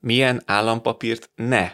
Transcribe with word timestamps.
milyen 0.00 0.42
állampapírt 0.46 1.30
ne 1.34 1.70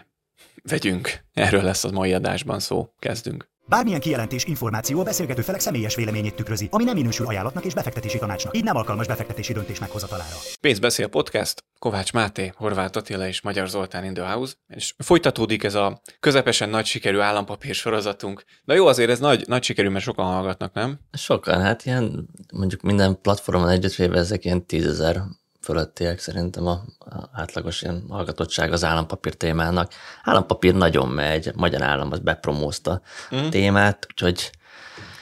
vegyünk. 0.62 1.24
Erről 1.32 1.62
lesz 1.62 1.84
az 1.84 1.90
mai 1.90 2.12
adásban 2.12 2.60
szó. 2.60 2.88
Kezdünk. 2.98 3.52
Bármilyen 3.66 4.00
kijelentés, 4.00 4.44
információ 4.44 5.00
a 5.00 5.02
beszélgető 5.02 5.42
felek 5.42 5.60
személyes 5.60 5.94
véleményét 5.94 6.34
tükrözi, 6.34 6.68
ami 6.70 6.84
nem 6.84 6.94
minősül 6.94 7.26
ajánlatnak 7.26 7.64
és 7.64 7.74
befektetési 7.74 8.18
tanácsnak, 8.18 8.56
így 8.56 8.64
nem 8.64 8.76
alkalmas 8.76 9.06
befektetési 9.06 9.52
döntés 9.52 9.78
meghozatalára. 9.78 10.36
Pénzbeszél 10.60 11.06
podcast, 11.06 11.64
Kovács 11.78 12.12
Máté, 12.12 12.52
Horváth 12.56 12.96
Attila 12.96 13.26
és 13.26 13.40
Magyar 13.40 13.68
Zoltán 13.68 14.04
in 14.04 14.14
the 14.14 14.32
house, 14.32 14.54
és 14.66 14.94
folytatódik 14.98 15.62
ez 15.62 15.74
a 15.74 16.00
közepesen 16.20 16.68
nagy 16.68 16.84
sikerű 16.84 17.18
állampapír 17.18 17.74
sorozatunk. 17.74 18.44
De 18.64 18.74
jó, 18.74 18.86
azért 18.86 19.10
ez 19.10 19.18
nagy, 19.18 19.44
nagy 19.46 19.62
sikerű, 19.62 19.88
mert 19.88 20.04
sokan 20.04 20.26
hallgatnak, 20.26 20.72
nem? 20.72 20.98
Sokan, 21.12 21.60
hát 21.60 21.84
ilyen 21.84 22.28
mondjuk 22.52 22.80
minden 22.80 23.20
platformon 23.20 23.68
együttvéve 23.68 24.18
ezek 24.18 24.44
ilyen 24.44 24.66
tízezer 24.66 25.22
fölöttiek 25.64 26.18
szerintem 26.18 26.66
a, 26.66 26.80
a 26.98 27.28
átlagos 27.32 27.82
ilyen 27.82 28.04
hallgatottság 28.08 28.72
az 28.72 28.84
állampapír 28.84 29.34
témának. 29.34 29.92
Állampapír 30.22 30.74
nagyon 30.74 31.08
megy, 31.08 31.50
magyar 31.54 31.82
állam 31.82 32.12
az 32.12 32.18
bepromózta 32.18 33.00
mm. 33.34 33.48
témát, 33.48 34.06
úgyhogy 34.10 34.50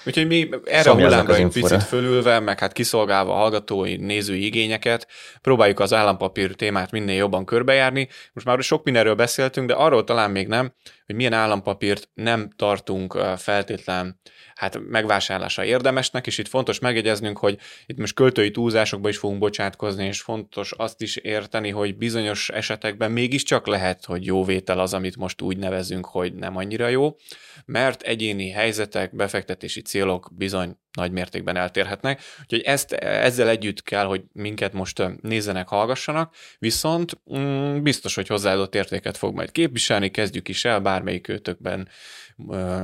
Úgyhogy 0.07 0.27
mi 0.27 0.49
erre 0.65 0.91
a 0.91 0.95
hullámra 0.95 1.35
egy 1.35 1.49
picit 1.49 1.83
fölülve, 1.83 2.41
meg 2.41 2.59
hát 2.59 2.73
kiszolgálva 2.73 3.33
a 3.33 3.37
hallgatói, 3.37 3.97
nézői 3.97 4.45
igényeket, 4.45 5.07
próbáljuk 5.41 5.81
az 5.81 5.93
állampapír 5.93 6.55
témát 6.55 6.91
minél 6.91 7.17
jobban 7.17 7.45
körbejárni. 7.45 8.09
Most 8.33 8.47
már 8.47 8.63
sok 8.63 8.85
mindenről 8.85 9.15
beszéltünk, 9.15 9.69
de 9.69 9.75
arról 9.75 10.05
talán 10.05 10.31
még 10.31 10.49
nem, 10.49 10.73
hogy 11.13 11.21
milyen 11.21 11.41
állampapírt 11.41 12.09
nem 12.15 12.51
tartunk 12.57 13.19
feltétlen 13.37 14.21
hát 14.55 14.79
megvásárlása 14.89 15.65
érdemesnek, 15.65 16.27
és 16.27 16.39
itt 16.39 16.49
fontos 16.49 16.79
megjegyeznünk, 16.79 17.39
hogy 17.39 17.59
itt 17.87 17.99
most 17.99 18.15
költői 18.15 18.51
túlzásokba 18.51 19.09
is 19.09 19.17
fogunk 19.17 19.41
bocsátkozni, 19.41 20.07
és 20.07 20.21
fontos 20.21 20.73
azt 20.73 21.01
is 21.03 21.17
érteni, 21.17 21.71
hogy 21.71 21.97
bizonyos 21.97 22.49
esetekben 22.49 23.11
mégiscsak 23.11 23.67
lehet, 23.67 24.05
hogy 24.05 24.27
jó 24.27 24.45
vétel 24.45 24.79
az, 24.79 24.95
amit 24.95 25.17
most 25.17 25.43
úgy 25.43 25.57
nevezünk, 25.57 26.07
hogy 26.07 26.35
nem 26.35 26.57
annyira 26.57 26.89
jó, 26.89 27.17
mert 27.65 28.03
egyéni 28.03 28.51
helyzetek, 28.51 29.17
befektetési 29.17 29.83
célok 29.83 30.31
bizony 30.37 30.77
nagy 30.93 31.13
mértékben 31.13 31.57
eltérhetnek. 31.57 32.21
Úgyhogy 32.43 32.61
ezt, 32.61 32.93
ezzel 32.93 33.49
együtt 33.49 33.83
kell, 33.83 34.05
hogy 34.05 34.23
minket 34.33 34.73
most 34.73 35.03
nézzenek, 35.21 35.69
hallgassanak, 35.69 36.35
viszont 36.59 37.21
mm, 37.37 37.83
biztos, 37.83 38.15
hogy 38.15 38.27
hozzáadott 38.27 38.75
értéket 38.75 39.17
fog 39.17 39.35
majd 39.35 39.53
képviselni, 39.53 40.11
kezdjük 40.11 40.49
is 40.49 40.65
el, 40.65 40.81
bármelyik 40.81 41.29
őtökben 41.29 41.89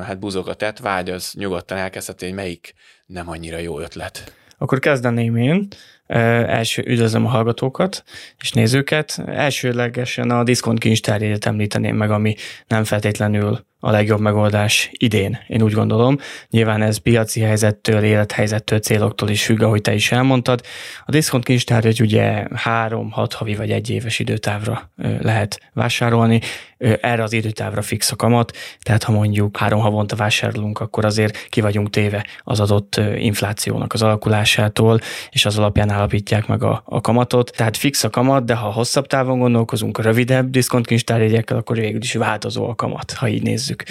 hát 0.03 0.19
buzog 0.19 0.49
a 0.49 0.55
tett 0.55 0.79
vágy, 0.79 1.11
az 1.11 1.33
nyugodtan 1.33 1.79
elkezdheti, 1.79 2.25
hogy 2.25 2.35
melyik 2.35 2.75
nem 3.07 3.29
annyira 3.29 3.59
jó 3.59 3.81
ötlet. 3.81 4.33
Akkor 4.59 4.79
kezdeném 4.79 5.37
én. 5.37 5.69
Első 6.07 6.83
üdvözlöm 6.87 7.27
a 7.27 7.29
hallgatókat 7.29 8.05
és 8.41 8.53
nézőket. 8.53 9.23
Elsőlegesen 9.27 10.31
a 10.31 10.45
diszkont 10.45 10.79
kincstárjegyet 10.79 11.47
említeném 11.47 11.97
meg, 11.97 12.11
ami 12.11 12.35
nem 12.67 12.85
feltétlenül 12.85 13.67
a 13.81 13.91
legjobb 13.91 14.21
megoldás 14.21 14.91
idén, 14.93 15.39
én 15.47 15.63
úgy 15.63 15.73
gondolom. 15.73 16.19
Nyilván 16.51 16.83
ez 16.83 16.97
piaci 16.97 17.41
helyzettől, 17.41 18.03
élethelyzettől, 18.03 18.79
céloktól 18.79 19.29
is 19.29 19.45
függ, 19.45 19.63
ahogy 19.63 19.81
te 19.81 19.95
is 19.95 20.13
elmondtad. 20.13 20.61
A 21.05 21.11
diszkont 21.11 21.45
kincstárjegy 21.45 22.01
ugye 22.01 22.45
három, 22.55 23.11
hat 23.11 23.33
havi 23.33 23.55
vagy 23.55 23.71
egy 23.71 23.91
éves 23.91 24.19
időtávra 24.19 24.91
lehet 25.21 25.61
vásárolni 25.73 26.41
erre 26.79 27.23
az 27.23 27.33
időtávra 27.33 27.83
fix 27.83 28.13
a 28.13 28.17
kamat, 28.17 28.57
tehát 28.81 29.03
ha 29.03 29.13
mondjuk 29.13 29.57
három 29.57 29.81
havonta 29.81 30.17
vásárolunk, 30.17 30.81
akkor 30.81 31.05
azért 31.05 31.49
ki 31.49 31.61
vagyunk 31.61 31.91
téve 31.91 32.27
az 32.43 32.61
adott 32.61 33.01
inflációnak 33.17 33.93
az 33.93 34.03
alakulásától, 34.03 35.01
és 35.31 35.47
az 35.47 35.59
alapján 35.59 35.91
állapítják 35.91 36.47
meg 36.47 36.63
a, 36.63 36.83
a 36.85 37.01
kamatot. 37.01 37.53
Tehát 37.57 37.77
fix 37.77 38.05
a 38.05 38.11
kamat, 38.11 38.45
de 38.45 38.55
ha 38.55 38.73
hosszabb 38.73 39.07
távon 39.07 39.39
gondolkozunk, 39.39 39.99
a 39.99 40.03
rövidebb 40.03 40.51
diszkontkincstárjegyekkel, 40.51 41.57
akkor 41.57 41.77
végül 41.77 42.03
is 42.03 42.15
változó 42.15 42.69
a 42.69 42.75
kamat, 42.75 43.13
ha 43.13 43.29
így 43.29 43.43
nézzük. 43.43 43.83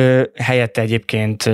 Mm. 0.00 0.20
Helyette 0.34 0.80
egyébként 0.80 1.50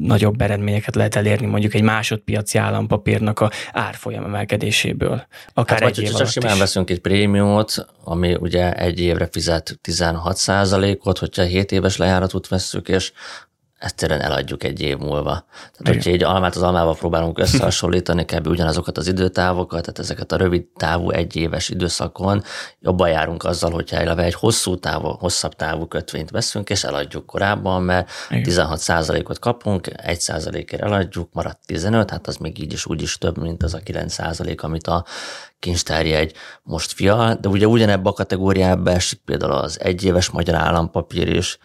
nagyobb 0.00 0.40
eredményeket 0.40 0.94
lehet 0.94 1.14
elérni 1.14 1.46
mondjuk 1.46 1.74
egy 1.74 1.82
másodpiaci 1.82 2.58
állampapírnak 2.58 3.40
a 3.40 3.50
árfolyam 3.72 4.24
emelkedéséből. 4.24 5.26
Akár 5.54 5.80
hát, 5.80 5.88
egy 5.88 5.96
vagy, 5.96 6.04
év 6.04 6.12
csak 6.12 6.28
simán 6.28 6.58
veszünk 6.58 6.90
egy 6.90 7.00
prémiumot, 7.00 7.86
ami 8.04 8.34
ugye 8.34 8.72
egy 8.72 9.00
évre 9.00 9.28
fizet 9.30 9.78
16%-ot, 9.96 11.18
hogyha 11.18 11.42
7 11.42 11.72
éves 11.72 11.96
lejáratút 11.96 12.48
vesszük, 12.48 12.88
és 12.88 13.12
egyszerűen 13.78 14.20
eladjuk 14.20 14.64
egy 14.64 14.80
év 14.80 14.96
múlva. 14.96 15.44
Tehát, 15.50 15.80
Igen. 15.80 15.92
hogyha 15.94 16.10
egy 16.10 16.22
almát 16.22 16.56
az 16.56 16.62
almával 16.62 16.94
próbálunk 16.94 17.38
összehasonlítani, 17.38 18.24
kb. 18.24 18.46
ugyanazokat 18.46 18.98
az 18.98 19.06
időtávokat, 19.06 19.80
tehát 19.80 19.98
ezeket 19.98 20.32
a 20.32 20.36
rövid 20.36 20.64
távú 20.76 21.10
egy 21.10 21.36
éves 21.36 21.68
időszakon 21.68 22.42
jobban 22.80 23.08
járunk 23.08 23.44
azzal, 23.44 23.70
hogyha 23.70 23.96
eleve 23.96 24.22
egy 24.22 24.34
hosszú 24.34 24.78
távú, 24.78 25.08
hosszabb 25.08 25.54
távú 25.54 25.86
kötvényt 25.86 26.30
veszünk, 26.30 26.70
és 26.70 26.84
eladjuk 26.84 27.26
korábban, 27.26 27.82
mert 27.82 28.10
Igen. 28.30 28.68
16% 28.70 29.28
ot 29.28 29.38
kapunk, 29.38 29.88
1% 30.06 30.54
ért 30.54 30.82
eladjuk, 30.82 31.28
maradt 31.32 31.60
15, 31.66 32.10
hát 32.10 32.26
az 32.26 32.36
még 32.36 32.62
így 32.62 32.72
is 32.72 32.86
úgy 32.86 33.02
is 33.02 33.18
több, 33.18 33.38
mint 33.38 33.62
az 33.62 33.74
a 33.74 33.78
9% 33.78 34.60
amit 34.60 34.86
a 34.86 35.04
kincstárjegy 35.58 36.34
most 36.62 36.92
fia, 36.92 37.34
de 37.40 37.48
ugye 37.48 37.66
ugyanebben 37.66 38.12
a 38.12 38.12
kategóriába 38.12 38.90
esik 38.90 39.20
például 39.24 39.52
az 39.52 39.80
egyéves 39.80 40.30
magyar 40.30 40.54
állampapír 40.54 41.28
is, 41.28 41.58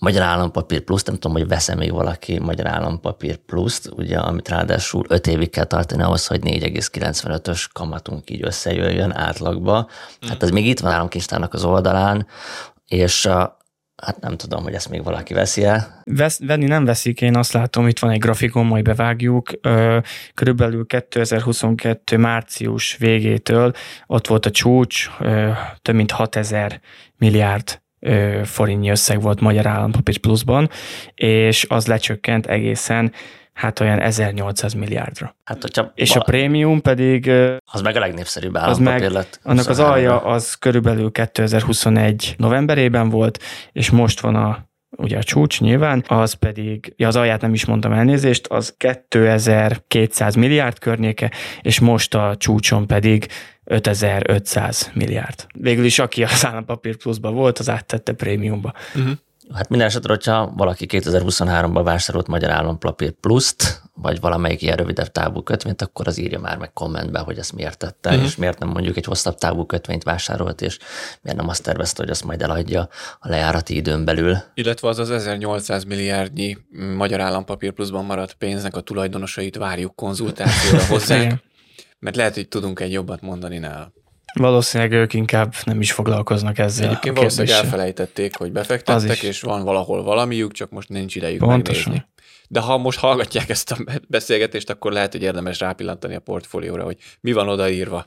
Magyar 0.00 0.22
Állampapír 0.22 0.80
Plus, 0.80 1.02
nem 1.02 1.14
tudom, 1.14 1.36
hogy 1.36 1.48
veszem 1.48 1.78
még 1.78 1.92
valaki 1.92 2.38
Magyar 2.38 2.66
Állampapír 2.66 3.36
Plus-t, 3.36 3.90
ugye, 3.96 4.18
amit 4.18 4.48
ráadásul 4.48 5.04
5 5.08 5.26
évig 5.26 5.50
kell 5.50 5.64
tartani 5.64 6.02
ahhoz, 6.02 6.26
hogy 6.26 6.40
4,95-ös 6.42 7.64
kamatunk 7.72 8.30
így 8.30 8.44
összejöjjön 8.44 9.12
átlagba. 9.12 9.88
Mm. 10.26 10.28
Hát 10.28 10.42
ez 10.42 10.50
még 10.50 10.66
itt 10.66 10.80
van 10.80 10.92
államkincstárnak 10.92 11.54
az 11.54 11.64
oldalán, 11.64 12.26
és 12.86 13.26
hát 14.02 14.20
nem 14.20 14.36
tudom, 14.36 14.62
hogy 14.62 14.74
ezt 14.74 14.88
még 14.88 15.04
valaki 15.04 15.34
veszi 15.34 15.64
el. 15.64 16.02
Vesz, 16.04 16.38
venni 16.38 16.66
nem 16.66 16.84
veszik, 16.84 17.20
én 17.20 17.36
azt 17.36 17.52
látom, 17.52 17.88
itt 17.88 17.98
van 17.98 18.10
egy 18.10 18.18
grafikon, 18.18 18.66
majd 18.66 18.84
bevágjuk. 18.84 19.50
Körülbelül 20.34 20.86
2022 20.86 22.16
március 22.16 22.96
végétől 22.96 23.72
ott 24.06 24.26
volt 24.26 24.46
a 24.46 24.50
csúcs, 24.50 25.10
több 25.82 25.94
mint 25.94 26.10
6000 26.10 26.80
milliárd 27.16 27.80
forintnyi 28.44 28.90
összeg 28.90 29.20
volt 29.22 29.40
Magyar 29.40 29.66
Állampapír 29.66 30.18
pluszban, 30.18 30.70
és 31.14 31.66
az 31.68 31.86
lecsökkent 31.86 32.46
egészen 32.46 33.12
hát 33.52 33.80
olyan 33.80 34.00
1800 34.00 34.72
milliárdra. 34.72 35.36
Hát, 35.44 35.62
hogyha 35.62 35.92
és 35.94 36.16
a 36.16 36.20
prémium 36.20 36.80
pedig... 36.80 37.30
Az 37.64 37.80
meg 37.82 37.96
a 37.96 37.98
legnépszerűbb 37.98 38.56
állampapír 38.56 39.00
meg, 39.00 39.10
lett. 39.10 39.40
Annak 39.42 39.68
az 39.68 39.78
alja 39.78 40.22
az 40.22 40.54
körülbelül 40.54 41.10
2021 41.10 42.34
novemberében 42.38 43.08
volt, 43.08 43.42
és 43.72 43.90
most 43.90 44.20
van 44.20 44.34
a 44.34 44.69
ugye 44.96 45.18
a 45.18 45.22
csúcs 45.22 45.60
nyilván, 45.60 46.04
az 46.06 46.32
pedig, 46.32 46.92
ja 46.96 47.08
az 47.08 47.16
alját 47.16 47.40
nem 47.40 47.54
is 47.54 47.64
mondtam 47.64 47.92
elnézést, 47.92 48.46
az 48.46 48.74
2200 48.78 50.34
milliárd 50.34 50.78
környéke, 50.78 51.30
és 51.62 51.80
most 51.80 52.14
a 52.14 52.34
csúcson 52.38 52.86
pedig 52.86 53.26
5500 53.64 54.90
milliárd. 54.94 55.46
Végül 55.54 55.84
is 55.84 55.98
aki 55.98 56.22
az 56.22 56.46
állampapír 56.46 56.96
pluszba 56.96 57.30
volt, 57.30 57.58
az 57.58 57.68
áttette 57.68 58.12
prémiumba. 58.12 58.72
Uh-huh. 58.94 59.12
Hát 59.54 59.68
minden 59.68 59.88
esetre, 59.88 60.12
hogyha 60.12 60.52
valaki 60.56 60.86
2023-ban 60.88 61.80
vásárolt 61.84 62.26
Magyar 62.26 62.50
Állampapír 62.50 63.10
pluszt, 63.10 63.82
vagy 64.02 64.20
valamelyik 64.20 64.62
ilyen 64.62 64.76
rövidebb 64.76 65.12
távú 65.12 65.42
kötvényt, 65.42 65.82
akkor 65.82 66.06
az 66.06 66.18
írja 66.18 66.40
már 66.40 66.58
meg 66.58 66.72
kommentbe, 66.72 67.18
hogy 67.18 67.38
ezt 67.38 67.52
miért 67.52 67.78
tette, 67.78 68.10
uh-huh. 68.10 68.24
és 68.24 68.36
miért 68.36 68.58
nem 68.58 68.68
mondjuk 68.68 68.96
egy 68.96 69.04
hosszabb 69.04 69.34
távú 69.34 69.66
kötvényt 69.66 70.02
vásárolt, 70.02 70.60
és 70.60 70.78
miért 71.22 71.38
nem 71.38 71.48
azt 71.48 71.62
tervezte, 71.62 72.02
hogy 72.02 72.10
azt 72.10 72.24
majd 72.24 72.42
eladja 72.42 72.88
a 73.20 73.28
lejárati 73.28 73.76
időn 73.76 74.04
belül. 74.04 74.36
Illetve 74.54 74.88
az 74.88 74.98
az 74.98 75.10
1800 75.10 75.84
milliárdnyi 75.84 76.58
Magyar 76.96 77.20
Állampapír 77.20 77.72
pluszban 77.72 78.04
maradt 78.04 78.34
pénznek 78.34 78.76
a 78.76 78.80
tulajdonosait 78.80 79.56
várjuk 79.56 79.94
konzultációra 79.96 80.84
hozzánk, 80.94 81.32
mert 81.98 82.16
lehet, 82.16 82.34
hogy 82.34 82.48
tudunk 82.48 82.80
egy 82.80 82.92
jobbat 82.92 83.20
mondani 83.20 83.58
nála. 83.58 83.92
Valószínűleg 84.32 84.92
ők 84.92 85.14
inkább 85.14 85.54
nem 85.64 85.80
is 85.80 85.92
foglalkoznak 85.92 86.58
ezzel. 86.58 86.88
Egyébként 86.88 87.16
valószínűleg 87.16 87.56
elfelejtették, 87.56 88.36
hogy 88.36 88.52
befektettek, 88.52 89.22
és 89.22 89.40
van 89.40 89.64
valahol 89.64 90.02
valamiük, 90.02 90.52
csak 90.52 90.70
most 90.70 90.88
nincs 90.88 91.16
idejük 91.16 91.38
Pontosan. 91.38 91.92
megnézni. 91.92 92.09
De 92.48 92.60
ha 92.60 92.78
most 92.78 92.98
hallgatják 92.98 93.48
ezt 93.48 93.70
a 93.70 93.76
beszélgetést, 94.08 94.70
akkor 94.70 94.92
lehet, 94.92 95.12
hogy 95.12 95.22
érdemes 95.22 95.60
rápillantani 95.60 96.14
a 96.14 96.20
portfólióra, 96.20 96.84
hogy 96.84 96.96
mi 97.20 97.32
van 97.32 97.48
odaírva, 97.48 98.04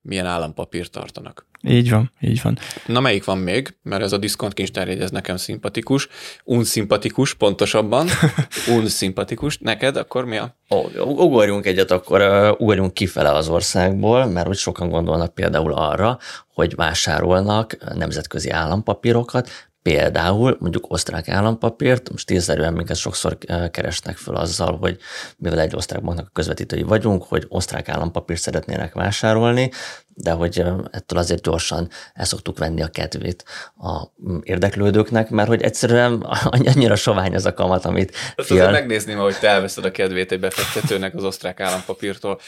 milyen 0.00 0.26
állampapírt 0.26 0.90
tartanak. 0.90 1.46
Így 1.62 1.90
van, 1.90 2.12
így 2.20 2.42
van. 2.42 2.58
Na 2.86 3.00
melyik 3.00 3.24
van 3.24 3.38
még? 3.38 3.76
Mert 3.82 4.02
ez 4.02 4.12
a 4.12 4.18
diszkont 4.18 4.52
kincstárjegy, 4.52 5.00
ez 5.00 5.10
nekem 5.10 5.36
szimpatikus. 5.36 6.08
Unszimpatikus, 6.44 7.34
pontosabban. 7.34 8.08
Unszimpatikus. 8.76 9.58
Neked 9.58 9.96
akkor 9.96 10.24
mi 10.24 10.36
a? 10.36 10.56
Ó, 10.70 10.84
ugorjunk 10.98 11.66
egyet, 11.66 11.90
akkor 11.90 12.20
uh, 12.20 12.60
ugorjunk 12.60 12.94
kifele 12.94 13.30
az 13.30 13.48
országból, 13.48 14.26
mert 14.26 14.48
úgy 14.48 14.56
sokan 14.56 14.88
gondolnak 14.88 15.34
például 15.34 15.72
arra, 15.72 16.18
hogy 16.54 16.74
vásárolnak 16.74 17.94
nemzetközi 17.94 18.50
állampapírokat, 18.50 19.50
például 19.86 20.56
mondjuk 20.60 20.92
osztrák 20.92 21.28
állampapírt, 21.28 22.10
most 22.10 22.26
tízszerűen 22.26 22.72
minket 22.72 22.96
sokszor 22.96 23.38
keresnek 23.70 24.16
föl 24.16 24.36
azzal, 24.36 24.76
hogy 24.76 24.98
mivel 25.36 25.60
egy 25.60 25.76
osztrák 25.76 26.02
banknak 26.02 26.26
a 26.26 26.30
közvetítői 26.32 26.82
vagyunk, 26.82 27.22
hogy 27.22 27.44
osztrák 27.48 27.88
állampapírt 27.88 28.40
szeretnének 28.40 28.94
vásárolni, 28.94 29.70
de 30.08 30.30
hogy 30.30 30.64
ettől 30.90 31.18
azért 31.18 31.42
gyorsan 31.42 31.88
el 32.14 32.24
szoktuk 32.24 32.58
venni 32.58 32.82
a 32.82 32.88
kedvét 32.88 33.44
a 33.76 34.02
mm, 34.02 34.38
érdeklődőknek, 34.42 35.30
mert 35.30 35.48
hogy 35.48 35.62
egyszerűen 35.62 36.20
annyira 36.74 36.96
sovány 36.96 37.34
az 37.34 37.46
a 37.46 37.54
kamat, 37.54 37.84
amit... 37.84 38.16
Ezt 38.36 38.48
fial... 38.48 38.70
megnézném, 38.70 39.18
hogy 39.18 39.38
te 39.38 39.48
elveszed 39.48 39.84
a 39.84 39.90
kedvét 39.90 40.32
egy 40.32 40.40
befektetőnek 40.40 41.14
az 41.14 41.24
osztrák 41.24 41.60
állampapírtól. 41.60 42.40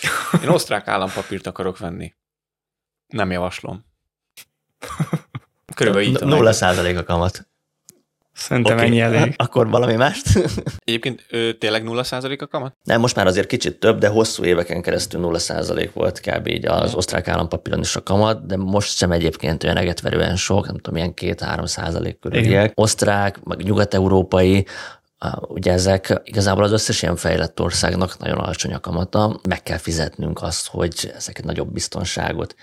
Én 0.42 0.48
osztrák 0.48 0.88
állampapírt 0.88 1.46
akarok 1.46 1.78
venni. 1.78 2.14
Nem 3.06 3.30
javaslom. 3.30 3.84
Körülbelül 5.78 6.08
így. 6.08 6.20
Nulla 6.20 6.52
százalék 6.52 6.98
a 6.98 7.04
kamat. 7.04 7.46
Szerintem 8.32 8.74
okay. 8.74 8.86
ennyi 8.86 9.00
elég. 9.00 9.34
Akkor 9.46 9.68
valami 9.68 9.94
mást? 9.94 10.26
Egyébként 10.84 11.24
ő, 11.30 11.52
tényleg 11.52 11.82
0% 11.86 12.40
a 12.40 12.46
kamat? 12.46 12.76
Nem, 12.84 13.00
most 13.00 13.16
már 13.16 13.26
azért 13.26 13.46
kicsit 13.46 13.78
több, 13.78 13.98
de 13.98 14.08
hosszú 14.08 14.44
éveken 14.44 14.82
keresztül 14.82 15.30
0% 15.32 15.90
volt 15.92 16.20
kb. 16.20 16.46
így 16.46 16.66
az 16.66 16.94
osztrák 16.94 17.28
állampapíron 17.28 17.80
is 17.80 17.96
a 17.96 18.02
kamat, 18.02 18.46
de 18.46 18.56
most 18.56 18.96
sem 18.96 19.12
egyébként 19.12 19.64
olyan 19.64 19.76
egetverően 19.76 20.36
sok, 20.36 20.66
nem 20.66 20.78
tudom, 20.78 20.96
ilyen 20.96 21.14
2-3 21.16 21.66
százalék 21.66 22.18
körüliek. 22.18 22.72
Osztrák, 22.74 23.44
meg 23.44 23.62
nyugat-európai, 23.62 24.66
Ugye 25.40 25.72
ezek 25.72 26.20
igazából 26.24 26.64
az 26.64 26.72
összes 26.72 27.02
ilyen 27.02 27.16
fejlett 27.16 27.60
országnak 27.60 28.18
nagyon 28.18 28.38
alacsony 28.38 28.74
a 28.74 28.80
kamata, 28.80 29.40
meg 29.48 29.62
kell 29.62 29.76
fizetnünk 29.76 30.42
azt, 30.42 30.68
hogy 30.68 31.12
ezeket 31.14 31.44
nagyobb 31.44 31.72
biztonságot 31.72 32.54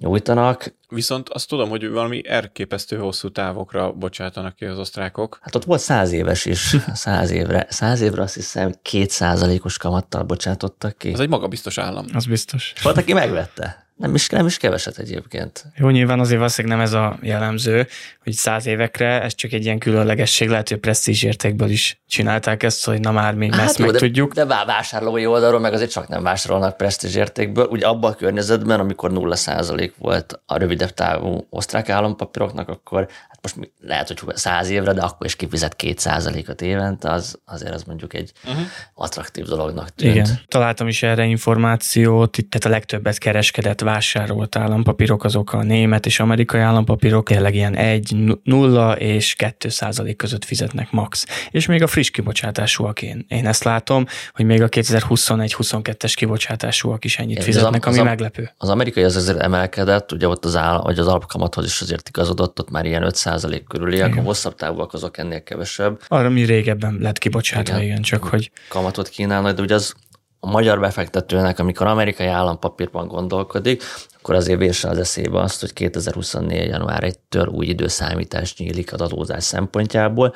nyújtanak. 0.00 0.74
Viszont 0.88 1.28
azt 1.28 1.48
tudom, 1.48 1.68
hogy 1.68 1.90
valami 1.90 2.28
elképesztő 2.28 2.96
hosszú 2.96 3.30
távokra 3.30 3.92
bocsátanak 3.92 4.56
ki 4.56 4.64
az 4.64 4.78
osztrákok. 4.78 5.38
Hát 5.40 5.54
ott 5.54 5.64
volt 5.64 5.80
száz 5.80 6.12
éves 6.12 6.44
is, 6.44 6.76
száz 6.92 7.30
évre. 7.30 7.66
Száz 7.70 8.00
évre 8.00 8.22
azt 8.22 8.34
hiszem 8.34 8.72
két 8.82 9.10
százalékos 9.10 9.78
kamattal 9.78 10.22
bocsátottak 10.22 10.98
ki. 10.98 11.12
Ez 11.12 11.20
egy 11.20 11.28
magabiztos 11.28 11.78
állam. 11.78 12.06
Az 12.14 12.26
biztos. 12.26 12.72
Volt, 12.82 12.96
aki 12.96 13.12
megvette. 13.12 13.81
Nem 13.96 14.14
is, 14.14 14.28
nem 14.28 14.46
is 14.46 14.56
keveset 14.56 14.98
egyébként. 14.98 15.64
Jó, 15.76 15.88
nyilván 15.88 16.20
azért 16.20 16.38
valószínűleg 16.38 16.76
nem 16.76 16.86
ez 16.86 16.92
a 16.92 17.18
jellemző, 17.22 17.86
hogy 18.22 18.32
száz 18.32 18.66
évekre 18.66 19.22
ez 19.22 19.34
csak 19.34 19.52
egy 19.52 19.64
ilyen 19.64 19.78
különlegesség, 19.78 20.48
lehet, 20.48 20.68
hogy 20.68 20.78
presztízs 20.78 21.22
értékből 21.22 21.70
is 21.70 22.02
csinálták 22.08 22.62
ezt, 22.62 22.84
hogy 22.84 23.00
na 23.00 23.12
már 23.12 23.34
mi 23.34 23.50
hát 23.50 23.60
ezt 23.60 23.78
jó, 23.78 23.84
meg 23.84 23.94
de, 23.94 24.00
tudjuk. 24.00 24.32
De 24.32 24.44
vásárlói 24.44 25.26
oldalról 25.26 25.60
meg 25.60 25.72
azért 25.72 25.90
csak 25.90 26.08
nem 26.08 26.22
vásárolnak 26.22 26.76
presztízs 26.76 27.14
értékből. 27.14 27.66
Ugye 27.70 27.86
abban 27.86 28.12
a 28.12 28.14
környezetben, 28.14 28.80
amikor 28.80 29.10
0% 29.14 29.90
volt 29.98 30.40
a 30.46 30.56
rövidebb 30.56 30.90
távú 30.90 31.46
osztrák 31.50 31.88
állampapíroknak, 31.88 32.68
akkor 32.68 33.08
most 33.42 33.72
lehet, 33.80 34.08
hogy 34.08 34.36
száz 34.36 34.68
évre, 34.68 34.92
de 34.92 35.00
akkor 35.00 35.26
is 35.26 35.36
kifizet 35.36 35.76
két 35.76 35.98
százalékot 35.98 36.62
évente, 36.62 37.10
az, 37.10 37.40
azért 37.44 37.74
az 37.74 37.82
mondjuk 37.82 38.14
egy 38.14 38.32
uh-huh. 38.44 38.62
attraktív 38.94 39.44
dolognak 39.44 39.88
tűnt. 39.88 40.14
Igen, 40.14 40.40
találtam 40.48 40.88
is 40.88 41.02
erre 41.02 41.24
információt, 41.24 42.38
itt 42.38 42.50
tehát 42.50 42.66
a 42.66 42.70
legtöbbet 42.70 43.18
kereskedett, 43.18 43.80
vásárolt 43.80 44.56
állampapírok, 44.56 45.24
azok 45.24 45.52
a 45.52 45.62
német 45.62 46.06
és 46.06 46.20
amerikai 46.20 46.60
állampapírok, 46.60 47.28
tényleg 47.28 47.54
ilyen 47.54 47.76
egy, 47.76 48.38
nulla 48.42 48.98
és 48.98 49.34
kettő 49.34 49.68
százalék 49.68 50.16
között 50.16 50.44
fizetnek 50.44 50.90
max. 50.90 51.26
És 51.50 51.66
még 51.66 51.82
a 51.82 51.86
friss 51.86 52.10
kibocsátásúak 52.10 53.02
én. 53.02 53.24
Én 53.28 53.46
ezt 53.46 53.64
látom, 53.64 54.06
hogy 54.32 54.44
még 54.44 54.62
a 54.62 54.68
2021-22-es 54.68 56.12
kibocsátásúak 56.14 57.04
is 57.04 57.18
ennyit 57.18 57.42
fizetnek, 57.42 57.86
az, 57.86 57.92
ami 57.92 58.00
az, 58.00 58.04
meglepő. 58.04 58.50
Az 58.56 58.68
amerikai 58.68 59.02
az 59.02 59.16
azért 59.16 59.38
emelkedett, 59.38 60.12
ugye 60.12 60.28
ott 60.28 60.44
az, 60.44 60.56
áll, 60.56 60.80
vagy 60.82 60.98
az 60.98 61.06
alapkamathoz 61.06 61.64
is 61.64 61.80
azért 61.80 62.08
igazodott, 62.08 62.60
ott 62.60 62.70
már 62.70 62.84
ilyen 62.84 63.02
500 63.02 63.31
százalék 63.32 63.64
körüliek, 63.66 64.08
igen. 64.08 64.18
a 64.18 64.26
hosszabb 64.26 64.54
távúak 64.54 64.92
azok 64.92 65.18
ennél 65.18 65.42
kevesebb. 65.42 66.00
Arra 66.08 66.28
mi 66.28 66.42
régebben 66.42 66.96
lett 67.00 67.18
kibocsátva, 67.18 67.74
igen, 67.74 67.86
igen 67.86 68.02
csak 68.02 68.24
hogy... 68.24 68.50
Kamatot 68.68 69.08
kínálnak, 69.08 69.56
de 69.56 69.62
ugye 69.62 69.74
az 69.74 69.94
a 70.40 70.50
magyar 70.50 70.80
befektetőnek, 70.80 71.58
amikor 71.58 71.86
amerikai 71.86 72.26
állampapírban 72.26 73.06
gondolkodik, 73.06 73.82
akkor 74.18 74.34
azért 74.34 74.58
vérse 74.58 74.88
az 74.88 74.98
eszébe 74.98 75.40
azt, 75.40 75.60
hogy 75.60 75.72
2024. 75.72 76.66
január 76.66 77.04
1-től 77.06 77.48
új 77.48 77.66
időszámítás 77.66 78.56
nyílik 78.56 78.92
az 78.92 79.00
adózás 79.00 79.44
szempontjából, 79.44 80.34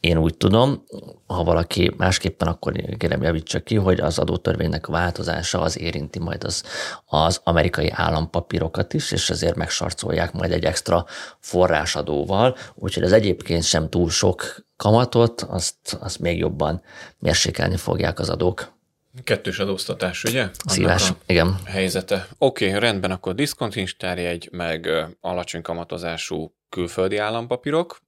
én 0.00 0.18
úgy 0.18 0.36
tudom, 0.36 0.84
ha 1.26 1.44
valaki 1.44 1.92
másképpen, 1.96 2.48
akkor 2.48 2.72
kérem 2.96 3.22
javítsa 3.22 3.60
ki, 3.60 3.74
hogy 3.74 4.00
az 4.00 4.18
adótörvénynek 4.18 4.88
a 4.88 4.92
változása 4.92 5.60
az 5.60 5.78
érinti 5.78 6.18
majd 6.18 6.44
az, 6.44 6.62
az 7.04 7.40
amerikai 7.44 7.90
állampapírokat 7.90 8.94
is, 8.94 9.12
és 9.12 9.30
ezért 9.30 9.56
megsarcolják 9.56 10.32
majd 10.32 10.52
egy 10.52 10.64
extra 10.64 11.06
forrásadóval, 11.38 12.56
úgyhogy 12.74 13.02
ez 13.02 13.12
egyébként 13.12 13.62
sem 13.62 13.88
túl 13.88 14.10
sok 14.10 14.64
kamatot, 14.76 15.40
azt, 15.40 15.96
azt 16.00 16.18
még 16.18 16.38
jobban 16.38 16.82
mérsékelni 17.18 17.76
fogják 17.76 18.18
az 18.18 18.28
adók. 18.28 18.76
Kettős 19.24 19.58
adóztatás, 19.58 20.24
ugye? 20.24 20.48
Szívás, 20.66 21.12
igen. 21.26 21.56
Helyzete. 21.64 22.28
Oké, 22.38 22.66
okay, 22.66 22.80
rendben, 22.80 23.10
akkor 23.10 23.34
diszkontincstárjegy, 23.34 24.48
meg 24.52 24.88
alacsony 25.20 25.62
kamatozású 25.62 26.54
külföldi 26.68 27.16
állampapírok, 27.16 27.98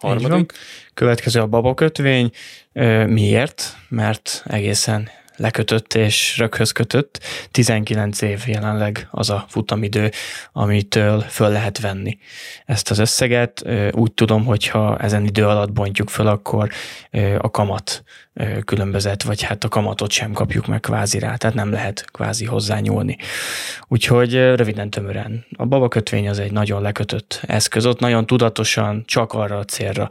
Harmadik. 0.00 0.52
Következő 0.94 1.40
a 1.40 1.46
babakötvény. 1.46 2.30
Miért? 3.06 3.76
Mert 3.88 4.42
egészen 4.46 5.08
lekötött 5.40 5.94
és 5.94 6.38
röghöz 6.38 6.72
kötött. 6.72 7.20
19 7.50 8.20
év 8.20 8.42
jelenleg 8.46 9.08
az 9.10 9.30
a 9.30 9.44
futamidő, 9.48 10.10
amitől 10.52 11.20
föl 11.20 11.48
lehet 11.48 11.80
venni 11.80 12.18
ezt 12.66 12.90
az 12.90 12.98
összeget. 12.98 13.64
Úgy 13.90 14.12
tudom, 14.12 14.44
hogy 14.44 14.66
ha 14.66 14.98
ezen 14.98 15.24
idő 15.24 15.46
alatt 15.46 15.72
bontjuk 15.72 16.08
föl, 16.08 16.26
akkor 16.26 16.70
a 17.38 17.50
kamat 17.50 18.02
különbözet, 18.64 19.22
vagy 19.22 19.42
hát 19.42 19.64
a 19.64 19.68
kamatot 19.68 20.10
sem 20.10 20.32
kapjuk 20.32 20.66
meg 20.66 20.80
kvázi 20.80 21.18
rá, 21.18 21.36
tehát 21.36 21.56
nem 21.56 21.70
lehet 21.70 22.04
kvázi 22.12 22.44
hozzányúlni. 22.44 23.16
Úgyhogy 23.88 24.32
röviden 24.32 24.90
tömören. 24.90 25.46
A 25.56 25.64
babakötvény 25.66 26.28
az 26.28 26.38
egy 26.38 26.52
nagyon 26.52 26.82
lekötött 26.82 27.40
eszköz, 27.46 27.86
ott 27.86 28.00
nagyon 28.00 28.26
tudatosan 28.26 29.02
csak 29.06 29.32
arra 29.32 29.58
a 29.58 29.64
célra 29.64 30.08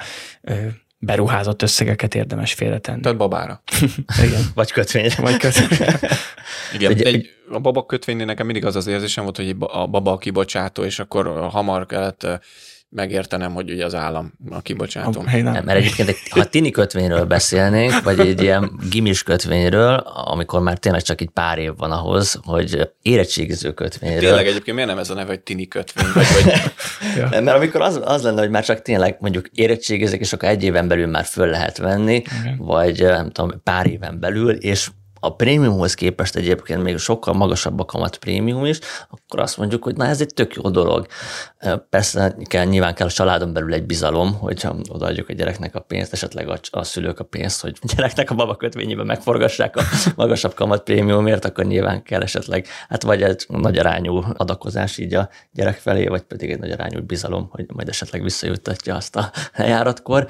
beruházott 1.00 1.62
összegeket 1.62 2.16
érdemes 2.16 2.54
félretenni. 2.54 3.02
Tehát 3.02 3.18
babára. 3.18 3.62
Igen. 4.26 4.42
Vagy 4.54 4.72
kötvényre. 4.72 5.16
Vagy 5.22 5.38
kötvényre. 5.38 6.00
Igen, 6.74 6.92
egy, 6.92 7.02
egy, 7.02 7.30
a 7.52 7.60
baba 7.60 7.86
kötvénynél 7.86 8.26
nekem 8.26 8.46
mindig 8.46 8.66
az 8.66 8.76
az 8.76 8.88
érzésem 8.88 9.24
volt, 9.24 9.36
hogy 9.36 9.56
a 9.60 9.88
baba 9.88 10.12
a 10.12 10.18
kibocsátó, 10.18 10.84
és 10.84 11.00
akkor 11.00 11.50
hamar 11.52 11.86
kellett 11.86 12.28
megértenem, 12.90 13.54
hogy 13.54 13.72
ugye 13.72 13.86
az 13.86 13.96
állam 13.96 14.34
a 14.50 14.62
kibocsátó. 14.62 15.22
nem. 15.22 15.44
nem. 15.44 15.64
Mert 15.64 15.78
egyébként, 15.78 16.18
ha 16.30 16.44
tini 16.44 16.72
kötvényről 16.72 17.26
beszélnénk, 17.26 18.02
vagy 18.04 18.20
egy 18.20 18.42
ilyen 18.42 18.80
gimis 18.90 19.24
kötvényről, 19.24 19.94
amikor 20.26 20.62
már 20.62 20.78
tényleg 20.78 21.02
csak 21.02 21.22
egy 21.22 21.30
pár 21.30 21.58
év 21.58 21.72
van 21.78 21.92
ahhoz, 21.92 22.40
hogy 22.44 22.90
érettségiző 23.02 23.74
kötvényről. 23.74 24.20
Tényleg 24.20 24.48
egyébként 24.48 24.76
miért 24.76 24.90
nem 24.90 25.00
ez 25.00 25.10
a 25.10 25.14
neve, 25.14 25.28
hogy 25.28 25.40
tini 25.40 25.68
kötvény? 25.68 26.08
Vagy, 26.14 26.26
vagy... 26.44 26.54
ja. 27.18 27.42
Mert 27.42 27.58
amikor 27.58 27.82
az, 27.82 28.00
az 28.04 28.24
lenne, 28.24 28.40
hogy 28.40 28.50
már 28.50 28.64
csak 28.64 28.82
tényleg 28.82 29.18
mondjuk 29.20 29.48
érettségizik, 29.54 30.20
és 30.20 30.34
akkor 30.34 30.50
egy 30.50 30.64
éven 30.64 30.88
belül 30.88 31.08
már 31.08 31.26
föl 31.26 31.48
lehet 31.48 31.78
venni, 31.78 32.24
okay. 32.40 32.56
vagy 32.58 33.02
nem 33.02 33.32
tudom, 33.32 33.62
pár 33.64 33.88
éven 33.88 34.20
belül, 34.20 34.52
és 34.52 34.90
a 35.20 35.36
prémiumhoz 35.36 35.94
képest 35.94 36.36
egyébként 36.36 36.84
még 36.84 36.98
sokkal 36.98 37.34
magasabb 37.34 37.80
a 37.80 37.86
kamat 37.86 38.18
prémium 38.18 38.66
is, 38.66 38.80
akkor 39.10 39.40
azt 39.40 39.58
mondjuk, 39.58 39.84
hogy 39.84 39.96
na 39.96 40.06
ez 40.06 40.22
egy 40.22 40.34
tök 40.34 40.54
jó 40.54 40.70
dolog. 40.70 41.08
Persze 41.90 42.36
kell, 42.44 42.66
nyilván 42.66 42.94
kell 42.94 43.08
a 43.08 43.12
családon 43.12 43.54
belül 43.54 43.74
egy 43.74 43.86
bizalom, 43.86 44.34
hogyha 44.34 44.76
odaadjuk 44.90 45.30
a 45.30 45.34
gyereknek 45.34 45.76
a 45.76 45.80
pénzt, 45.80 46.14
esetleg 46.14 46.50
a, 46.50 46.60
a 46.72 46.84
szülők 46.84 47.20
a 47.20 47.24
pénzt, 47.24 47.62
hogy 47.62 47.78
a 47.82 47.86
gyereknek 47.96 48.32
a 48.32 48.36
baba 48.36 48.56
kötvényében 48.56 49.06
megforgassák 49.06 49.76
a 49.76 49.82
magasabb 50.16 50.54
kamat 50.54 50.84
prémiumért, 50.84 51.46
akkor 51.46 51.66
nyilván 51.66 52.04
kell 52.04 52.22
esetleg, 52.22 52.66
hát 52.90 53.04
vagy 53.04 53.24
egy 53.24 53.46
nagy 53.48 53.78
arányú 53.78 54.24
adakozás 54.34 54.98
így 54.98 55.14
a 55.14 55.30
gyerek 55.52 55.78
felé, 55.78 56.08
vagy 56.08 56.22
pedig 56.22 56.52
egy 56.52 56.60
nagy 56.60 56.72
arányú 56.72 57.02
bizalom, 57.02 57.48
hogy 57.52 57.66
majd 57.74 57.90
esetleg 57.90 58.24
visszajuttatja 58.24 58.96
azt 58.96 59.16
a 59.16 59.32
járatkor. 59.58 60.28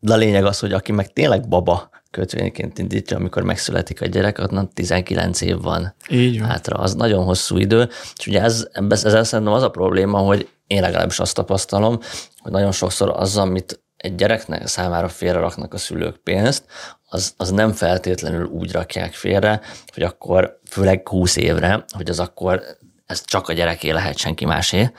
De 0.00 0.12
a 0.12 0.16
lényeg 0.16 0.44
az, 0.44 0.58
hogy 0.58 0.72
aki 0.72 0.92
meg 0.92 1.12
tényleg 1.12 1.48
baba 1.48 1.90
kötvényként 2.14 2.78
indítja, 2.78 3.16
amikor 3.16 3.42
megszületik 3.42 4.00
a 4.00 4.06
gyerek, 4.06 4.38
ott 4.38 4.74
19 4.74 5.40
év 5.40 5.60
van 5.60 5.94
Így 6.10 6.38
van. 6.38 6.48
hátra. 6.48 6.76
Az 6.76 6.94
nagyon 6.94 7.24
hosszú 7.24 7.58
idő, 7.58 7.88
és 8.16 8.26
ugye 8.26 8.42
ez, 8.42 8.68
ezzel 8.90 9.24
szerintem 9.24 9.54
az 9.54 9.62
a 9.62 9.70
probléma, 9.70 10.18
hogy 10.18 10.48
én 10.66 10.80
legalábbis 10.80 11.18
azt 11.18 11.34
tapasztalom, 11.34 11.98
hogy 12.38 12.52
nagyon 12.52 12.72
sokszor 12.72 13.12
az, 13.16 13.36
amit 13.36 13.82
egy 13.96 14.14
gyereknek 14.14 14.66
számára 14.66 15.08
félreraknak 15.08 15.74
a 15.74 15.78
szülők 15.78 16.16
pénzt, 16.16 16.64
az, 17.08 17.34
az 17.36 17.50
nem 17.50 17.72
feltétlenül 17.72 18.46
úgy 18.46 18.72
rakják 18.72 19.12
félre, 19.12 19.60
hogy 19.94 20.02
akkor 20.02 20.60
főleg 20.68 21.08
20 21.08 21.36
évre, 21.36 21.84
hogy 21.96 22.10
az 22.10 22.18
akkor 22.18 22.62
ez 23.06 23.22
csak 23.24 23.48
a 23.48 23.52
gyereké 23.52 23.90
lehet 23.90 24.16
senki 24.16 24.44
másé, 24.44 24.90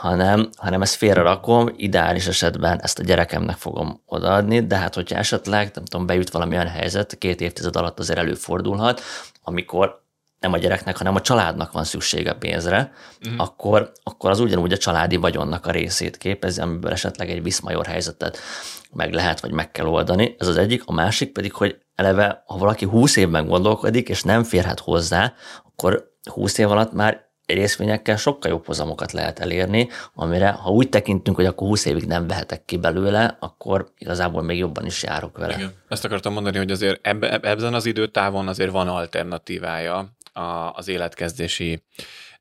hanem, 0.00 0.48
hanem 0.56 0.82
ezt 0.82 0.94
félre 0.94 1.22
rakom, 1.22 1.68
ideális 1.76 2.26
esetben 2.26 2.80
ezt 2.82 2.98
a 2.98 3.02
gyerekemnek 3.02 3.56
fogom 3.56 4.02
odaadni, 4.06 4.66
de 4.66 4.76
hát 4.76 4.94
hogyha 4.94 5.16
esetleg, 5.16 5.70
nem 5.74 5.84
tudom, 5.84 6.06
bejut 6.06 6.30
valami 6.30 6.54
olyan 6.54 6.68
helyzet, 6.68 7.18
két 7.18 7.40
évtized 7.40 7.76
alatt 7.76 7.98
azért 7.98 8.18
előfordulhat, 8.18 9.00
amikor 9.42 10.02
nem 10.38 10.52
a 10.52 10.58
gyereknek, 10.58 10.96
hanem 10.96 11.14
a 11.14 11.20
családnak 11.20 11.72
van 11.72 11.84
szüksége 11.84 12.32
pénzre, 12.32 12.92
uh-huh. 13.24 13.40
akkor, 13.40 13.92
akkor 14.02 14.30
az 14.30 14.40
ugyanúgy 14.40 14.72
a 14.72 14.76
családi 14.76 15.16
vagyonnak 15.16 15.66
a 15.66 15.70
részét 15.70 16.16
képezi, 16.16 16.60
amiből 16.60 16.92
esetleg 16.92 17.30
egy 17.30 17.42
viszmajor 17.42 17.86
helyzetet 17.86 18.38
meg 18.92 19.12
lehet, 19.12 19.40
vagy 19.40 19.52
meg 19.52 19.70
kell 19.70 19.86
oldani. 19.86 20.34
Ez 20.38 20.48
az 20.48 20.56
egyik. 20.56 20.82
A 20.86 20.92
másik 20.92 21.32
pedig, 21.32 21.52
hogy 21.52 21.78
eleve, 21.94 22.42
ha 22.46 22.58
valaki 22.58 22.84
20 22.84 23.16
évben 23.16 23.46
gondolkodik, 23.46 24.08
és 24.08 24.22
nem 24.22 24.42
férhet 24.42 24.80
hozzá, 24.80 25.32
akkor 25.64 26.12
20 26.30 26.58
év 26.58 26.70
alatt 26.70 26.92
már 26.92 27.29
részvényekkel 27.54 28.16
sokkal 28.16 28.50
jobb 28.50 28.66
hozamokat 28.66 29.12
lehet 29.12 29.38
elérni, 29.38 29.88
amire 30.14 30.50
ha 30.50 30.70
úgy 30.70 30.88
tekintünk, 30.88 31.36
hogy 31.36 31.46
akkor 31.46 31.68
20 31.68 31.84
évig 31.84 32.04
nem 32.04 32.26
vehetek 32.26 32.64
ki 32.64 32.76
belőle, 32.76 33.36
akkor 33.40 33.92
igazából 33.98 34.42
még 34.42 34.58
jobban 34.58 34.86
is 34.86 35.02
járok 35.02 35.38
vele. 35.38 35.54
Igen. 35.54 35.72
Ezt 35.88 36.04
akartam 36.04 36.32
mondani, 36.32 36.58
hogy 36.58 36.70
azért 36.70 37.06
ebben 37.42 37.74
az 37.74 37.86
időtávon 37.86 38.48
azért 38.48 38.70
van 38.70 38.88
alternatívája 38.88 40.08
az 40.72 40.88
életkezdési 40.88 41.82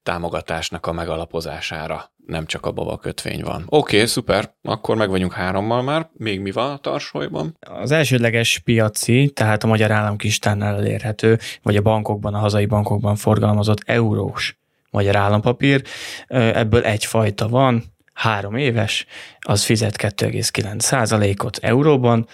támogatásnak 0.04 0.86
a 0.86 0.92
megalapozására, 0.92 2.12
nem 2.26 2.46
csak 2.46 2.66
a 2.66 2.72
baba 2.72 2.98
kötvény 2.98 3.44
van. 3.44 3.64
Oké, 3.66 3.96
okay, 3.96 4.08
szuper, 4.08 4.54
akkor 4.62 4.96
meg 4.96 5.10
vagyunk 5.10 5.34
hárommal 5.34 5.82
már. 5.82 6.10
Még 6.14 6.40
mi 6.40 6.52
van 6.52 6.72
a 6.72 6.78
tarsolyban? 6.78 7.58
Az 7.60 7.92
elsődleges 7.92 8.60
piaci, 8.60 9.32
tehát 9.34 9.64
a 9.64 9.68
magyar 9.68 9.92
államkistárnál 9.92 10.76
elérhető, 10.76 11.40
vagy 11.62 11.76
a 11.76 11.82
bankokban, 11.82 12.34
a 12.34 12.40
hazai 12.40 12.66
bankokban 12.66 13.16
forgalmazott 13.16 13.82
eurós 13.86 14.58
magyar 14.90 15.16
állampapír, 15.16 15.84
ebből 16.28 16.84
egyfajta 16.84 17.48
van, 17.48 17.84
három 18.20 18.56
éves, 18.56 19.06
az 19.40 19.64
fizet 19.64 19.96
2,9 19.98 20.80
százalékot 20.80 21.58
euróban. 21.58 22.28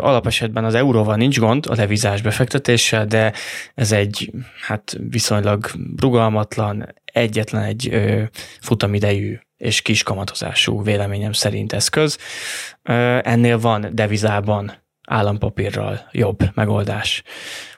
Alapesetben 0.00 0.64
az 0.64 0.74
euróval 0.74 1.16
nincs 1.16 1.38
gond 1.38 1.66
a 1.68 1.74
levizás 1.74 2.22
befektetéssel, 2.22 3.06
de 3.06 3.32
ez 3.74 3.92
egy 3.92 4.32
hát 4.66 4.96
viszonylag 5.10 5.70
rugalmatlan, 5.96 6.94
egyetlen 7.04 7.62
egy 7.62 7.90
futamidejű 8.60 9.38
és 9.56 9.82
kis 9.82 10.02
kamatozású 10.02 10.82
véleményem 10.82 11.32
szerint 11.32 11.72
eszköz. 11.72 12.18
Ennél 13.22 13.58
van 13.58 13.88
devizában 13.92 14.72
állampapírral 15.06 16.08
jobb 16.12 16.50
megoldás. 16.54 17.22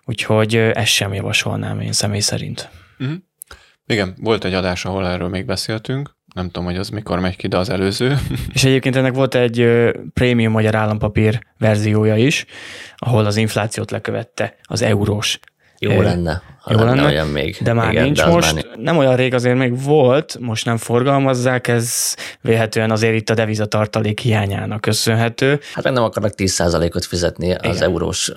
Úgyhogy 0.04 0.56
ezt 0.56 0.92
sem 0.92 1.14
javasolnám 1.14 1.80
én 1.80 1.92
személy 1.92 2.20
szerint. 2.20 2.68
Uh-huh. 2.98 3.16
Igen, 3.88 4.14
volt 4.20 4.44
egy 4.44 4.54
adás, 4.54 4.84
ahol 4.84 5.06
erről 5.06 5.28
még 5.28 5.46
beszéltünk, 5.46 6.16
nem 6.34 6.46
tudom, 6.46 6.64
hogy 6.64 6.76
az 6.76 6.88
mikor 6.88 7.20
megy 7.20 7.36
ki, 7.36 7.48
de 7.48 7.56
az 7.56 7.70
előző. 7.70 8.18
És 8.54 8.64
egyébként 8.64 8.96
ennek 8.96 9.14
volt 9.14 9.34
egy 9.34 9.66
prémium 10.14 10.52
magyar 10.52 10.74
állampapír 10.74 11.40
verziója 11.58 12.16
is, 12.16 12.44
ahol 12.96 13.26
az 13.26 13.36
inflációt 13.36 13.90
lekövette 13.90 14.56
az 14.62 14.82
eurós 14.82 15.40
jó 15.80 16.00
lenne, 16.00 16.42
ha 16.60 16.72
jó 16.72 16.84
lenne, 16.84 17.04
olyan 17.04 17.28
még. 17.28 17.56
De 17.60 17.72
már 17.72 17.90
Igen, 17.90 18.04
nincs 18.04 18.18
de 18.18 18.26
most. 18.26 18.54
Már... 18.54 18.64
Nem 18.76 18.96
olyan 18.96 19.16
rég 19.16 19.34
azért 19.34 19.56
még 19.56 19.82
volt, 19.82 20.36
most 20.40 20.64
nem 20.64 20.76
forgalmazzák, 20.76 21.68
ez 21.68 22.14
véhetően 22.40 22.90
azért 22.90 23.14
itt 23.14 23.30
a 23.30 23.34
devizatartalék 23.34 24.20
hiányának 24.20 24.80
köszönhető. 24.80 25.60
Hát 25.74 25.84
nem 25.84 26.02
akarnak 26.02 26.32
10%-ot 26.36 27.04
fizetni 27.04 27.46
Igen. 27.46 27.70
az 27.70 27.82
eurós 27.82 28.32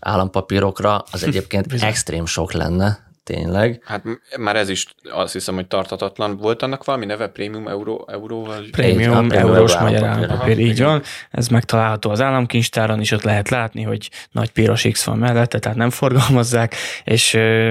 állampapírokra, 0.00 1.04
az 1.10 1.24
egyébként 1.24 1.82
extrém 1.82 2.26
sok 2.26 2.52
lenne, 2.52 2.98
tényleg. 3.24 3.82
Hát 3.84 4.02
már 4.38 4.56
ez 4.56 4.68
is 4.68 4.86
azt 5.12 5.32
hiszem, 5.32 5.54
hogy 5.54 5.66
tartatatlan. 5.66 6.36
Volt 6.36 6.62
annak 6.62 6.84
valami 6.84 7.04
neve? 7.04 7.28
Prémium 7.28 7.68
euró, 7.68 8.08
euró 8.10 8.44
vagy? 8.44 8.70
Prémium 8.70 9.30
eurós 9.30 9.76
magyar 9.78 10.04
állampapír, 10.04 10.58
így 10.58 10.82
van. 10.82 11.02
Ez 11.30 11.48
megtalálható 11.48 12.10
az 12.10 12.20
államkincstáron 12.20 13.00
is, 13.00 13.10
ott 13.10 13.22
lehet 13.22 13.48
látni, 13.48 13.82
hogy 13.82 14.10
nagy 14.30 14.50
piros 14.50 14.86
X 14.92 15.04
van 15.04 15.18
mellette, 15.18 15.58
tehát 15.58 15.78
nem 15.78 15.90
forgalmazzák, 15.90 16.74
és 17.04 17.30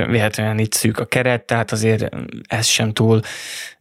véletlenül 0.10 0.60
itt 0.60 0.74
szűk 0.74 1.00
a 1.00 1.06
keret, 1.06 1.44
tehát 1.46 1.72
azért 1.72 2.10
ez 2.48 2.66
sem 2.66 2.94
túl 2.94 3.20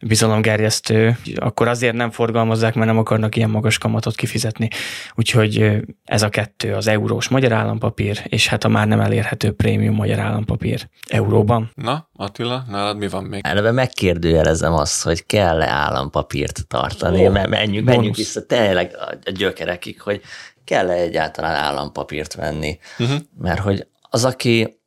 bizalomgerjesztő. 0.00 1.16
Akkor 1.34 1.68
azért 1.68 1.94
nem 1.94 2.10
forgalmazzák, 2.10 2.74
mert 2.74 2.86
nem 2.86 2.98
akarnak 2.98 3.36
ilyen 3.36 3.50
magas 3.50 3.78
kamatot 3.78 4.14
kifizetni. 4.14 4.68
Úgyhogy 5.14 5.82
ez 6.04 6.22
a 6.22 6.28
kettő, 6.28 6.74
az 6.74 6.86
eurós 6.86 7.28
magyar 7.28 7.52
állampapír, 7.52 8.22
és 8.24 8.48
hát 8.48 8.64
a 8.64 8.68
már 8.68 8.86
nem 8.86 9.00
elérhető 9.00 9.52
prémium 9.52 9.94
magyar 9.94 10.18
állampapír 10.18 10.88
euróban 11.08 11.61
van. 11.74 11.84
Na, 11.84 12.08
Attila, 12.16 12.64
nálad 12.68 12.96
mi 12.96 13.08
van 13.08 13.24
még? 13.24 13.40
Eleve 13.44 13.70
megkérdőjelezem 13.70 14.72
azt, 14.72 15.02
hogy 15.02 15.26
kell-e 15.26 15.68
állampapírt 15.68 16.66
tartani, 16.66 17.26
oh, 17.26 17.32
mert 17.32 17.48
menjünk, 17.48 17.86
menjünk 17.86 18.16
vissza 18.16 18.46
tényleg 18.46 18.96
a 19.24 19.30
gyökerekig, 19.30 20.00
hogy 20.00 20.20
kell-e 20.64 20.92
egyáltalán 20.92 21.54
állampapírt 21.54 22.34
venni, 22.34 22.78
uh-huh. 22.98 23.18
mert 23.38 23.60
hogy 23.60 23.86
az, 24.00 24.24
aki 24.24 24.81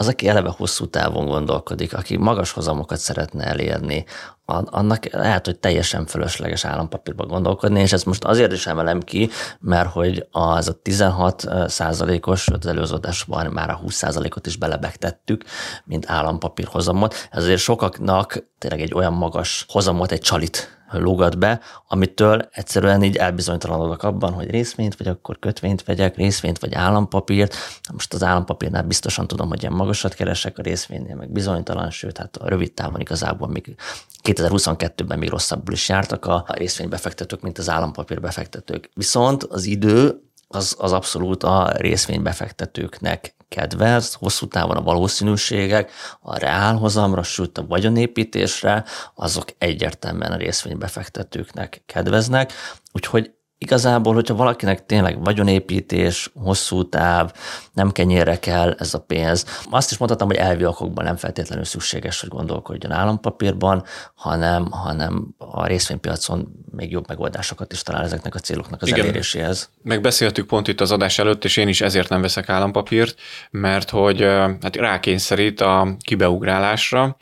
az, 0.00 0.08
aki 0.08 0.28
eleve 0.28 0.54
hosszú 0.56 0.86
távon 0.86 1.26
gondolkodik, 1.26 1.94
aki 1.94 2.16
magas 2.16 2.52
hozamokat 2.52 2.98
szeretne 2.98 3.44
elérni, 3.44 4.04
annak 4.44 5.12
lehet, 5.12 5.44
hogy 5.44 5.58
teljesen 5.58 6.06
fölösleges 6.06 6.64
állampapírba 6.64 7.26
gondolkodni, 7.26 7.80
és 7.80 7.92
ezt 7.92 8.06
most 8.06 8.24
azért 8.24 8.52
is 8.52 8.66
emelem 8.66 9.00
ki, 9.00 9.30
mert 9.60 9.90
hogy 9.90 10.26
az 10.30 10.68
a 10.68 10.72
16 10.72 11.44
százalékos, 11.66 12.48
az 12.48 12.66
előződésben 12.66 13.52
már 13.52 13.70
a 13.70 13.76
20 13.76 13.94
százalékot 13.94 14.46
is 14.46 14.56
belebegtettük, 14.56 15.44
mint 15.84 16.10
állampapír 16.10 16.66
hozamot. 16.66 17.14
Ezért 17.30 17.60
sokaknak 17.60 18.44
tényleg 18.58 18.80
egy 18.80 18.94
olyan 18.94 19.12
magas 19.12 19.64
hozamot, 19.68 20.12
egy 20.12 20.20
csalit 20.20 20.77
lógat 20.90 21.38
be, 21.38 21.60
amitől 21.88 22.48
egyszerűen 22.52 23.02
így 23.02 23.16
elbizonytalanodok 23.16 24.02
abban, 24.02 24.32
hogy 24.32 24.50
részvényt, 24.50 24.96
vagy 24.96 25.06
akkor 25.06 25.38
kötvényt 25.38 25.84
vegyek, 25.84 26.16
részvényt, 26.16 26.58
vagy 26.58 26.74
állampapírt. 26.74 27.54
Most 27.92 28.14
az 28.14 28.22
állampapírnál 28.22 28.82
biztosan 28.82 29.26
tudom, 29.26 29.48
hogy 29.48 29.60
ilyen 29.60 29.74
magasat 29.74 30.14
keresek, 30.14 30.58
a 30.58 30.62
részvénynél 30.62 31.16
meg 31.16 31.30
bizonytalan, 31.30 31.90
sőt, 31.90 32.18
hát 32.18 32.36
a 32.36 32.48
rövid 32.48 32.72
távon 32.72 33.00
igazából 33.00 33.48
még 33.48 33.74
2022-ben 34.22 35.18
még 35.18 35.28
rosszabbul 35.28 35.74
is 35.74 35.88
jártak 35.88 36.26
a 36.26 36.44
részvénybefektetők, 36.48 37.40
mint 37.40 37.58
az 37.58 37.68
állampapírbefektetők. 37.68 38.90
Viszont 38.94 39.42
az 39.42 39.64
idő 39.64 40.27
az, 40.48 40.76
az 40.78 40.92
abszolút 40.92 41.42
a 41.42 41.72
részvénybefektetőknek 41.76 43.34
kedvez, 43.48 44.14
hosszú 44.14 44.48
távon 44.48 44.76
a 44.76 44.82
valószínűségek 44.82 45.90
a 46.20 46.38
reálhozamra, 46.38 47.22
sőt 47.22 47.58
a 47.58 47.66
vagyonépítésre, 47.66 48.84
azok 49.14 49.48
egyértelműen 49.58 50.32
a 50.32 50.36
részvénybefektetőknek 50.36 51.82
kedveznek, 51.86 52.52
úgyhogy 52.92 53.32
igazából, 53.58 54.14
hogyha 54.14 54.34
valakinek 54.34 54.86
tényleg 54.86 55.22
vagyonépítés, 55.24 56.30
hosszú 56.34 56.88
táv, 56.88 57.32
nem 57.72 57.90
kenyérre 57.90 58.38
kell 58.38 58.74
ez 58.78 58.94
a 58.94 59.00
pénz. 59.00 59.44
Azt 59.70 59.90
is 59.90 59.98
mondhatom, 59.98 60.28
hogy 60.28 60.36
elvi 60.36 60.64
okokban 60.64 61.04
nem 61.04 61.16
feltétlenül 61.16 61.64
szükséges, 61.64 62.20
hogy 62.20 62.28
gondolkodjon 62.28 62.92
állampapírban, 62.92 63.84
hanem, 64.14 64.70
hanem 64.70 65.34
a 65.38 65.66
részvénypiacon 65.66 66.64
még 66.70 66.90
jobb 66.90 67.08
megoldásokat 67.08 67.72
is 67.72 67.82
talál 67.82 68.04
ezeknek 68.04 68.34
a 68.34 68.38
céloknak 68.38 68.82
az 68.82 68.88
Igen. 68.88 69.00
eléréséhez. 69.00 69.70
Megbeszéltük 69.82 70.46
pont 70.46 70.68
itt 70.68 70.80
az 70.80 70.92
adás 70.92 71.18
előtt, 71.18 71.44
és 71.44 71.56
én 71.56 71.68
is 71.68 71.80
ezért 71.80 72.08
nem 72.08 72.20
veszek 72.20 72.48
állampapírt, 72.48 73.14
mert 73.50 73.90
hogy 73.90 74.22
hát 74.62 74.76
rákényszerít 74.76 75.60
a 75.60 75.96
kibeugrálásra, 76.00 77.16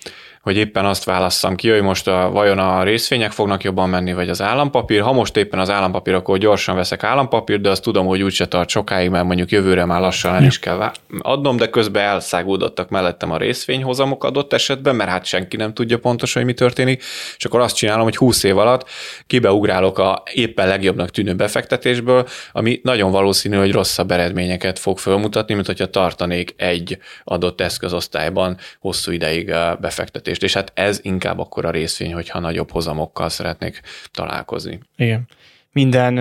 hogy 0.46 0.56
éppen 0.56 0.84
azt 0.84 1.04
válasszam 1.04 1.54
ki, 1.54 1.70
hogy 1.70 1.82
most 1.82 2.08
a, 2.08 2.30
vajon 2.30 2.58
a 2.58 2.82
részvények 2.82 3.32
fognak 3.32 3.62
jobban 3.62 3.88
menni, 3.88 4.12
vagy 4.12 4.28
az 4.28 4.42
állampapír. 4.42 5.00
Ha 5.00 5.12
most 5.12 5.36
éppen 5.36 5.60
az 5.60 5.70
állampapír, 5.70 6.14
akkor 6.14 6.38
gyorsan 6.38 6.76
veszek 6.76 7.02
állampapírt, 7.02 7.60
de 7.60 7.70
azt 7.70 7.82
tudom, 7.82 8.06
hogy 8.06 8.22
úgyse 8.22 8.46
tart 8.46 8.68
sokáig, 8.68 9.10
mert 9.10 9.24
mondjuk 9.24 9.50
jövőre 9.50 9.84
már 9.84 10.00
lassan 10.00 10.34
el 10.34 10.44
is 10.44 10.58
kell 10.58 10.92
adnom, 11.18 11.56
de 11.56 11.68
közben 11.68 12.02
elszágódottak 12.02 12.88
mellettem 12.88 13.30
a 13.30 13.36
részvényhozamok 13.36 14.24
adott 14.24 14.52
esetben, 14.52 14.96
mert 14.96 15.10
hát 15.10 15.24
senki 15.24 15.56
nem 15.56 15.74
tudja 15.74 15.98
pontosan, 15.98 16.42
hogy 16.42 16.50
mi 16.50 16.56
történik, 16.56 17.02
és 17.36 17.44
akkor 17.44 17.60
azt 17.60 17.76
csinálom, 17.76 18.02
hogy 18.02 18.16
20 18.16 18.42
év 18.42 18.58
alatt 18.58 18.88
kibeugrálok 19.26 19.98
a 19.98 20.22
éppen 20.32 20.68
legjobbnak 20.68 21.10
tűnő 21.10 21.34
befektetésből, 21.34 22.26
ami 22.52 22.80
nagyon 22.82 23.10
valószínű, 23.10 23.56
hogy 23.56 23.72
rosszabb 23.72 24.10
eredményeket 24.10 24.78
fog 24.78 24.98
felmutatni, 24.98 25.54
mint 25.54 25.66
hogyha 25.66 25.86
tartanék 25.86 26.54
egy 26.56 26.98
adott 27.24 27.60
eszközosztályban 27.60 28.56
hosszú 28.80 29.12
ideig 29.12 29.54
befektetés 29.80 30.34
befektetést, 30.36 30.42
és 30.42 30.54
hát 30.54 30.72
ez 30.74 31.00
inkább 31.02 31.38
akkor 31.38 31.64
a 31.64 31.70
részvény, 31.70 32.14
hogyha 32.14 32.40
nagyobb 32.40 32.70
hozamokkal 32.70 33.28
szeretnék 33.28 33.80
találkozni. 34.12 34.80
Igen 34.96 35.28
minden 35.76 36.16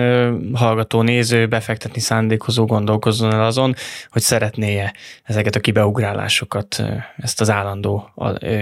hallgató, 0.54 1.02
néző, 1.02 1.46
befektetni 1.46 2.00
szándékozó 2.00 2.66
gondolkozzon 2.66 3.32
el 3.32 3.44
azon, 3.44 3.74
hogy 4.10 4.22
szeretné-e 4.22 4.94
ezeket 5.22 5.54
a 5.54 5.60
kibeugrálásokat, 5.60 6.82
ezt 7.16 7.40
az 7.40 7.50
állandó 7.50 8.10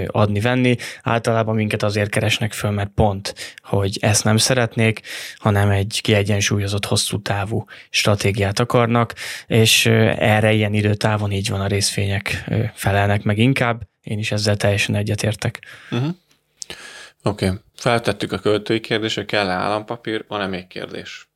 adni-venni. 0.06 0.76
Általában 1.02 1.54
minket 1.54 1.82
azért 1.82 2.10
keresnek 2.10 2.52
föl, 2.52 2.70
mert 2.70 2.90
pont, 2.94 3.34
hogy 3.62 3.98
ezt 4.00 4.24
nem 4.24 4.36
szeretnék, 4.36 5.00
hanem 5.36 5.70
egy 5.70 6.00
kiegyensúlyozott 6.02 6.84
hosszú 6.84 7.22
távú 7.22 7.64
stratégiát 7.90 8.58
akarnak, 8.58 9.14
és 9.46 9.86
erre 10.18 10.52
ilyen 10.52 10.74
időtávon 10.74 11.32
így 11.32 11.48
van 11.48 11.60
a 11.60 11.66
részvények 11.66 12.50
felelnek 12.74 13.22
meg 13.22 13.38
inkább, 13.38 13.82
én 14.04 14.18
is 14.18 14.32
ezzel 14.32 14.56
teljesen 14.56 14.94
egyetértek. 14.94 15.60
Uh-huh. 15.90 16.08
Oké, 17.22 17.46
okay. 17.46 17.58
feltettük 17.76 18.32
a 18.32 18.38
költői 18.38 18.80
kérdést, 18.80 19.24
kell-e 19.24 19.52
állampapír, 19.52 20.24
van-e 20.28 20.46
még 20.46 20.66
kérdés? 20.66 21.28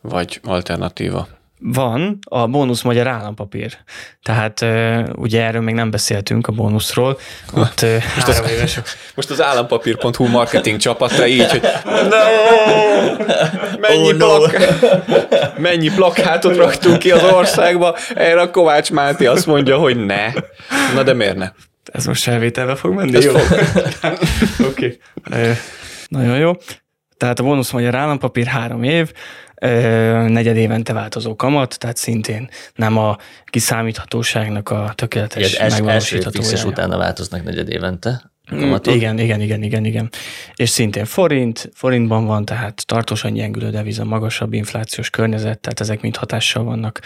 Vagy 0.00 0.40
alternatíva? 0.42 1.28
Van 1.62 2.18
a 2.28 2.46
bónusz 2.46 2.82
magyar 2.82 3.06
állampapír. 3.06 3.78
Tehát 4.22 4.60
ugye 5.16 5.42
erről 5.42 5.62
még 5.62 5.74
nem 5.74 5.90
beszéltünk 5.90 6.46
a 6.46 6.52
bónuszról. 6.52 7.18
Ott 7.54 7.84
most, 8.14 8.28
az, 8.28 8.42
éves. 8.50 8.80
most 9.14 9.30
az 9.30 9.42
állampapír.hu 9.42 10.26
marketing 10.26 10.78
csapata 10.78 11.26
így, 11.26 11.50
hogy 11.50 11.62
mennyi, 13.80 14.12
oh, 14.12 14.16
no. 14.16 14.38
plak, 14.38 14.56
mennyi 15.58 15.90
plakátot 15.94 16.56
raktunk 16.56 16.98
ki 16.98 17.10
az 17.10 17.22
országba, 17.22 17.96
erre 18.14 18.40
a 18.40 18.50
Kovács 18.50 18.90
Máté 18.90 19.26
azt 19.26 19.46
mondja, 19.46 19.78
hogy 19.78 19.96
ne. 20.04 20.32
Na 20.94 21.02
de 21.02 21.12
miért 21.12 21.36
ne? 21.36 21.50
Ez 21.92 22.06
most 22.06 22.28
elvételbe 22.28 22.74
fog 22.74 22.94
menni? 22.94 23.16
Ez 23.16 23.24
jó. 23.24 23.32
Oké. 24.70 24.98
okay. 25.24 25.52
Nagyon 26.08 26.36
jó. 26.38 26.52
Tehát 27.16 27.38
a 27.38 27.42
bónusz 27.42 27.70
magyar 27.70 27.94
állampapír 27.94 28.46
három 28.46 28.82
év, 28.82 29.12
negyed 30.26 30.56
évente 30.56 30.92
változó 30.92 31.36
kamat, 31.36 31.78
tehát 31.78 31.96
szintén 31.96 32.48
nem 32.74 32.96
a 32.98 33.16
kiszámíthatóságnak 33.44 34.70
a 34.70 34.92
tökéletes 34.94 35.52
Igen, 35.52 35.70
megvalósítható. 35.70 36.40
és 36.50 36.64
utána 36.64 36.96
változnak 36.96 37.44
negyed 37.44 37.68
évente. 37.68 38.30
Kamatok. 38.48 38.94
Igen, 38.94 39.18
igen, 39.18 39.40
igen, 39.40 39.62
igen, 39.62 39.84
igen. 39.84 40.10
És 40.54 40.68
szintén 40.68 41.04
forint, 41.04 41.70
forintban 41.74 42.26
van, 42.26 42.44
tehát 42.44 42.86
tartósan 42.86 43.32
gyengülő 43.32 43.70
deviza, 43.70 44.04
magasabb 44.04 44.52
inflációs 44.52 45.10
környezet, 45.10 45.60
tehát 45.60 45.80
ezek 45.80 46.00
mind 46.00 46.16
hatással 46.16 46.64
vannak 46.64 47.00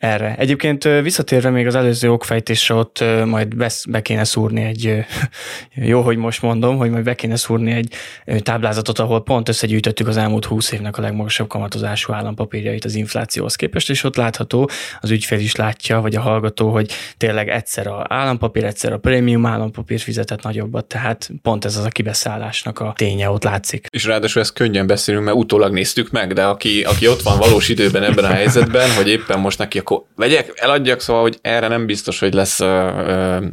erre. 0.00 0.34
Egyébként 0.38 0.84
visszatérve 0.84 1.50
még 1.50 1.66
az 1.66 1.74
előző 1.74 2.12
okfejtésre, 2.12 2.74
ott 2.74 3.04
majd 3.24 3.54
be 3.88 4.02
kéne 4.02 4.24
szúrni 4.24 4.62
egy, 4.62 5.04
jó, 5.92 6.00
hogy 6.00 6.16
most 6.16 6.42
mondom, 6.42 6.76
hogy 6.76 6.90
majd 6.90 7.04
be 7.04 7.14
kéne 7.14 7.36
szúrni 7.36 7.72
egy 7.72 7.94
táblázatot, 8.42 8.98
ahol 8.98 9.22
pont 9.22 9.48
összegyűjtöttük 9.48 10.08
az 10.08 10.16
elmúlt 10.16 10.44
20 10.44 10.72
évnek 10.72 10.98
a 10.98 11.00
legmagasabb 11.00 11.48
kamatozású 11.48 12.12
állampapírjait 12.12 12.84
az 12.84 12.94
inflációhoz 12.94 13.54
képest, 13.54 13.90
és 13.90 14.04
ott 14.04 14.16
látható, 14.16 14.70
az 15.00 15.10
ügyfél 15.10 15.38
is 15.38 15.56
látja, 15.56 16.00
vagy 16.00 16.14
a 16.14 16.20
hallgató, 16.20 16.70
hogy 16.70 16.92
tényleg 17.16 17.48
egyszer 17.48 17.86
a 17.86 18.04
állampapír, 18.08 18.64
egyszer 18.64 18.92
a 18.92 18.98
prémium 18.98 19.46
állampapír 19.46 20.00
fizetett 20.00 20.42
nagyobbat, 20.42 20.84
tehát 20.84 21.30
pont 21.42 21.64
ez 21.64 21.76
az 21.76 21.84
a 21.84 21.88
kibeszállásnak 21.88 22.78
a 22.78 22.92
ténye 22.96 23.30
ott 23.30 23.44
látszik. 23.44 23.86
És 23.90 24.04
ráadásul 24.04 24.42
ezt 24.42 24.52
könnyen 24.52 24.86
beszélünk, 24.86 25.24
mert 25.24 25.36
utólag 25.36 25.72
néztük 25.72 26.10
meg, 26.10 26.32
de 26.32 26.44
aki, 26.44 26.82
aki 26.82 27.08
ott 27.08 27.22
van 27.22 27.38
valós 27.38 27.68
időben 27.68 28.02
ebben 28.02 28.24
a 28.24 28.32
helyzetben, 28.32 28.94
hogy 28.94 29.08
éppen 29.08 29.38
most 29.38 29.58
neki 29.58 29.78
a 29.78 29.82
vegyek, 30.20 30.52
eladjak, 30.54 31.00
szóval, 31.00 31.22
hogy 31.22 31.38
erre 31.42 31.68
nem 31.68 31.86
biztos, 31.86 32.18
hogy 32.18 32.34
lesz, 32.34 32.58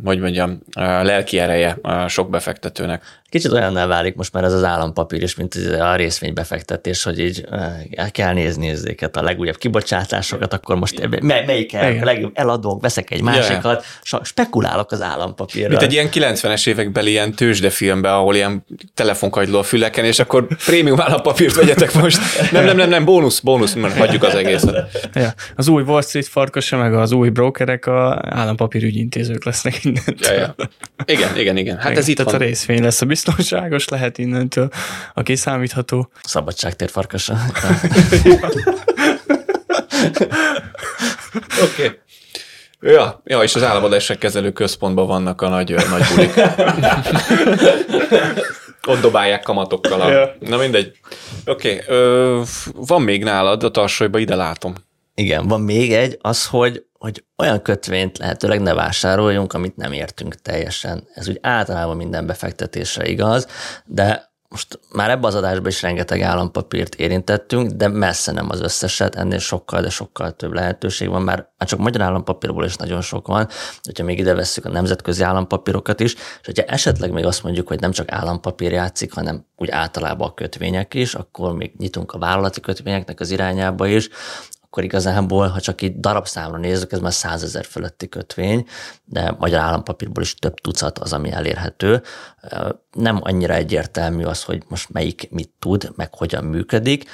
hogy 0.03 0.19
mondjam, 0.19 0.61
lelki 0.75 1.39
ereje 1.39 1.77
sok 2.07 2.29
befektetőnek. 2.29 3.03
Kicsit 3.29 3.51
olyanná 3.51 3.85
válik 3.85 4.15
most 4.15 4.33
már 4.33 4.43
ez 4.43 4.53
az 4.53 4.63
állampapír 4.63 5.21
is, 5.21 5.35
mint 5.35 5.55
a 5.79 5.95
részvénybefektetés, 5.95 7.03
hogy 7.03 7.19
így 7.19 7.45
el 7.91 8.11
kell 8.11 8.33
nézni 8.33 8.69
ezeket 8.69 9.17
a 9.17 9.21
legújabb 9.21 9.57
kibocsátásokat, 9.57 10.53
akkor 10.53 10.75
most 10.75 11.21
melyik 11.21 11.73
el, 11.73 11.93
legjobb 12.03 12.31
eladok, 12.33 12.81
veszek 12.81 13.11
egy 13.11 13.21
másikat, 13.21 13.85
yeah. 14.11 14.23
spekulálok 14.25 14.91
az 14.91 15.01
állampapírral. 15.01 15.69
Mint 15.69 15.81
egy 15.81 15.93
ilyen 15.93 16.09
90-es 16.13 16.67
évekbeli 16.67 17.09
ilyen 17.09 17.33
tőzsdefilmben, 17.33 18.13
ahol 18.13 18.35
ilyen 18.35 18.65
telefonkagyló 18.93 19.59
a 19.59 19.63
füleken, 19.63 20.05
és 20.05 20.19
akkor 20.19 20.47
prémium 20.65 21.01
állampapírt 21.01 21.55
vegyetek 21.55 21.93
most. 21.93 22.19
Nem, 22.51 22.65
nem, 22.65 22.75
nem, 22.77 22.89
nem, 22.89 23.05
bónusz, 23.05 23.39
bónusz, 23.39 23.73
mert 23.73 23.97
hagyjuk 23.97 24.23
az 24.23 24.35
egészet. 24.35 25.09
Ja. 25.13 25.33
Az 25.55 25.67
új 25.67 25.83
Wall 25.83 26.01
Street 26.01 26.27
farkasa, 26.57 26.77
meg 26.77 26.93
az 26.93 27.11
új 27.11 27.29
brokerek 27.29 27.85
a 27.85 28.21
állampapír 28.23 28.83
ügyintézők 28.83 29.43
lesznek 29.43 29.83
innen. 29.83 30.03
Ja, 30.17 30.33
ja. 30.33 30.55
Igen, 31.05 31.37
igen, 31.37 31.57
igen. 31.57 31.77
Hát 31.77 31.85
igen, 31.85 31.97
ez 31.97 32.07
itt 32.07 32.15
Tehát 32.15 32.31
van. 32.31 32.41
a 32.41 32.43
részvény 32.43 32.81
lesz 32.81 33.01
a 33.01 33.05
biztonságos 33.05 33.87
lehet 33.87 34.17
innentől, 34.17 34.69
a 35.13 35.21
kiszámítható. 35.21 36.09
Szabadságtér 36.23 36.89
farkasa. 36.89 37.37
Oké. 41.63 41.85
Okay. 41.85 41.99
Ja, 42.79 43.21
ja, 43.25 43.41
és 43.41 43.55
az 43.55 43.63
államadásság 43.63 44.17
kezelő 44.17 44.51
központban 44.51 45.07
vannak 45.07 45.41
a 45.41 45.49
nagy, 45.49 45.75
nagy 45.89 46.03
bulik. 46.15 46.33
Ott 48.87 49.01
dobálják 49.01 49.43
kamatokkal. 49.43 50.01
A... 50.01 50.09
Ja. 50.09 50.35
Na 50.39 50.57
mindegy. 50.57 50.91
Oké, 51.45 51.83
okay. 51.87 52.43
van 52.73 53.01
még 53.01 53.23
nálad 53.23 53.63
a 53.63 53.71
tarsolyba, 53.71 54.17
ide 54.17 54.35
látom. 54.35 54.73
Igen, 55.21 55.47
van 55.47 55.61
még 55.61 55.93
egy, 55.93 56.17
az, 56.21 56.47
hogy, 56.47 56.85
hogy 56.93 57.25
olyan 57.37 57.61
kötvényt 57.61 58.17
lehetőleg 58.17 58.61
ne 58.61 58.73
vásároljunk, 58.73 59.53
amit 59.53 59.75
nem 59.75 59.91
értünk 59.91 60.35
teljesen. 60.35 61.07
Ez 61.13 61.29
úgy 61.29 61.39
általában 61.41 61.95
minden 61.95 62.25
befektetésre 62.25 63.07
igaz, 63.07 63.47
de 63.85 64.31
most 64.49 64.79
már 64.93 65.09
ebbe 65.09 65.27
az 65.27 65.35
adásban 65.35 65.67
is 65.67 65.81
rengeteg 65.81 66.21
állampapírt 66.21 66.95
érintettünk, 66.95 67.71
de 67.71 67.87
messze 67.87 68.31
nem 68.31 68.49
az 68.49 68.61
összeset, 68.61 69.15
ennél 69.15 69.39
sokkal, 69.39 69.81
de 69.81 69.89
sokkal 69.89 70.31
több 70.31 70.53
lehetőség 70.53 71.09
van, 71.09 71.21
már, 71.21 71.37
már 71.57 71.69
csak 71.69 71.79
magyar 71.79 72.01
állampapírból 72.01 72.65
is 72.65 72.75
nagyon 72.75 73.01
sok 73.01 73.27
van, 73.27 73.47
hogyha 73.83 74.03
még 74.03 74.19
ide 74.19 74.33
vesszük 74.33 74.65
a 74.65 74.69
nemzetközi 74.69 75.23
állampapírokat 75.23 75.99
is, 75.99 76.13
és 76.13 76.45
hogyha 76.45 76.63
esetleg 76.63 77.11
még 77.11 77.25
azt 77.25 77.43
mondjuk, 77.43 77.67
hogy 77.67 77.79
nem 77.79 77.91
csak 77.91 78.11
állampapír 78.11 78.71
játszik, 78.71 79.13
hanem 79.13 79.45
úgy 79.55 79.69
általában 79.69 80.27
a 80.27 80.33
kötvények 80.33 80.93
is, 80.93 81.15
akkor 81.15 81.55
még 81.55 81.73
nyitunk 81.77 82.11
a 82.11 82.19
vállalati 82.19 82.59
kötvényeknek 82.59 83.19
az 83.19 83.31
irányába 83.31 83.87
is, 83.87 84.09
akkor 84.69 84.83
igazából, 84.83 85.47
ha 85.47 85.59
csak 85.59 85.81
itt 85.81 85.99
darabszámra 85.99 86.57
nézzük, 86.57 86.91
ez 86.91 86.99
már 86.99 87.13
százezer 87.13 87.65
fölötti 87.65 88.09
kötvény, 88.09 88.65
de 89.05 89.35
magyar 89.39 89.59
állampapírból 89.59 90.23
is 90.23 90.35
több 90.35 90.53
tucat 90.53 90.99
az, 90.99 91.13
ami 91.13 91.31
elérhető. 91.31 92.01
Nem 92.91 93.19
annyira 93.21 93.53
egyértelmű 93.53 94.23
az, 94.23 94.43
hogy 94.43 94.63
most 94.67 94.89
melyik 94.89 95.27
mit 95.31 95.49
tud, 95.59 95.91
meg 95.95 96.13
hogyan 96.13 96.43
működik. 96.43 97.09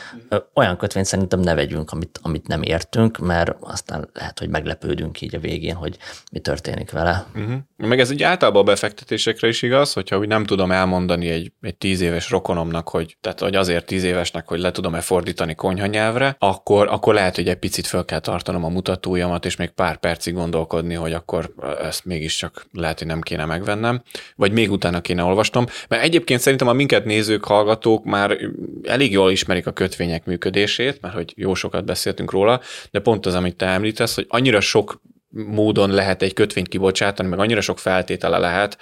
Olyan 0.53 0.77
kötvényt 0.77 1.05
szerintem 1.05 1.39
ne 1.39 1.53
vegyünk, 1.53 1.91
amit, 1.91 2.19
amit 2.21 2.47
nem 2.47 2.61
értünk, 2.61 3.17
mert 3.17 3.55
aztán 3.59 4.09
lehet, 4.13 4.39
hogy 4.39 4.49
meglepődünk 4.49 5.21
így 5.21 5.35
a 5.35 5.39
végén, 5.39 5.75
hogy 5.75 5.97
mi 6.31 6.39
történik 6.39 6.91
vele. 6.91 7.25
Uh-huh. 7.35 7.53
Meg 7.77 7.99
ez 7.99 8.09
egy 8.09 8.23
általában 8.23 8.61
a 8.61 8.65
befektetésekre 8.65 9.47
is 9.47 9.61
igaz, 9.61 9.93
hogyha 9.93 10.17
úgy 10.17 10.27
nem 10.27 10.45
tudom 10.45 10.71
elmondani 10.71 11.29
egy, 11.29 11.51
egy 11.61 11.75
tíz 11.75 12.01
éves 12.01 12.29
rokonomnak, 12.29 12.89
hogy, 12.89 13.17
tehát, 13.21 13.39
hogy 13.39 13.55
azért 13.55 13.85
tíz 13.85 14.03
évesnek, 14.03 14.47
hogy 14.47 14.59
le 14.59 14.71
tudom-e 14.71 15.01
fordítani 15.01 15.55
konyhanyelvre, 15.55 16.35
akkor, 16.39 16.87
akkor 16.87 17.13
lehet, 17.13 17.35
hogy 17.35 17.51
egy 17.53 17.59
picit 17.59 17.87
fel 17.87 18.05
kell 18.05 18.19
tartanom 18.19 18.63
a 18.63 18.69
mutatójamat, 18.69 19.45
és 19.45 19.55
még 19.55 19.69
pár 19.69 19.97
percig 19.97 20.33
gondolkodni, 20.33 20.93
hogy 20.93 21.13
akkor 21.13 21.53
ezt 21.81 22.05
mégiscsak 22.05 22.65
lehet, 22.71 22.97
hogy 22.97 23.07
nem 23.07 23.21
kéne 23.21 23.45
megvennem, 23.45 24.01
vagy 24.35 24.51
még 24.51 24.71
utána 24.71 25.01
kéne 25.01 25.23
olvasnom, 25.23 25.65
mert 25.87 26.03
egyébként 26.03 26.39
szerintem 26.39 26.67
a 26.67 26.73
minket 26.73 27.05
nézők, 27.05 27.45
hallgatók 27.45 28.05
már 28.05 28.37
elég 28.83 29.11
jól 29.11 29.31
ismerik 29.31 29.67
a 29.67 29.71
kötvények 29.71 30.25
működését, 30.25 31.01
mert 31.01 31.13
hogy 31.13 31.33
jó 31.35 31.53
sokat 31.53 31.85
beszéltünk 31.85 32.31
róla, 32.31 32.61
de 32.91 32.99
pont 32.99 33.25
az, 33.25 33.35
amit 33.35 33.55
te 33.55 33.65
említesz, 33.65 34.15
hogy 34.15 34.25
annyira 34.29 34.59
sok 34.59 35.01
módon 35.29 35.89
lehet 35.89 36.21
egy 36.21 36.33
kötvényt 36.33 36.67
kibocsátani, 36.67 37.29
meg 37.29 37.39
annyira 37.39 37.61
sok 37.61 37.79
feltétele 37.79 38.37
lehet, 38.37 38.77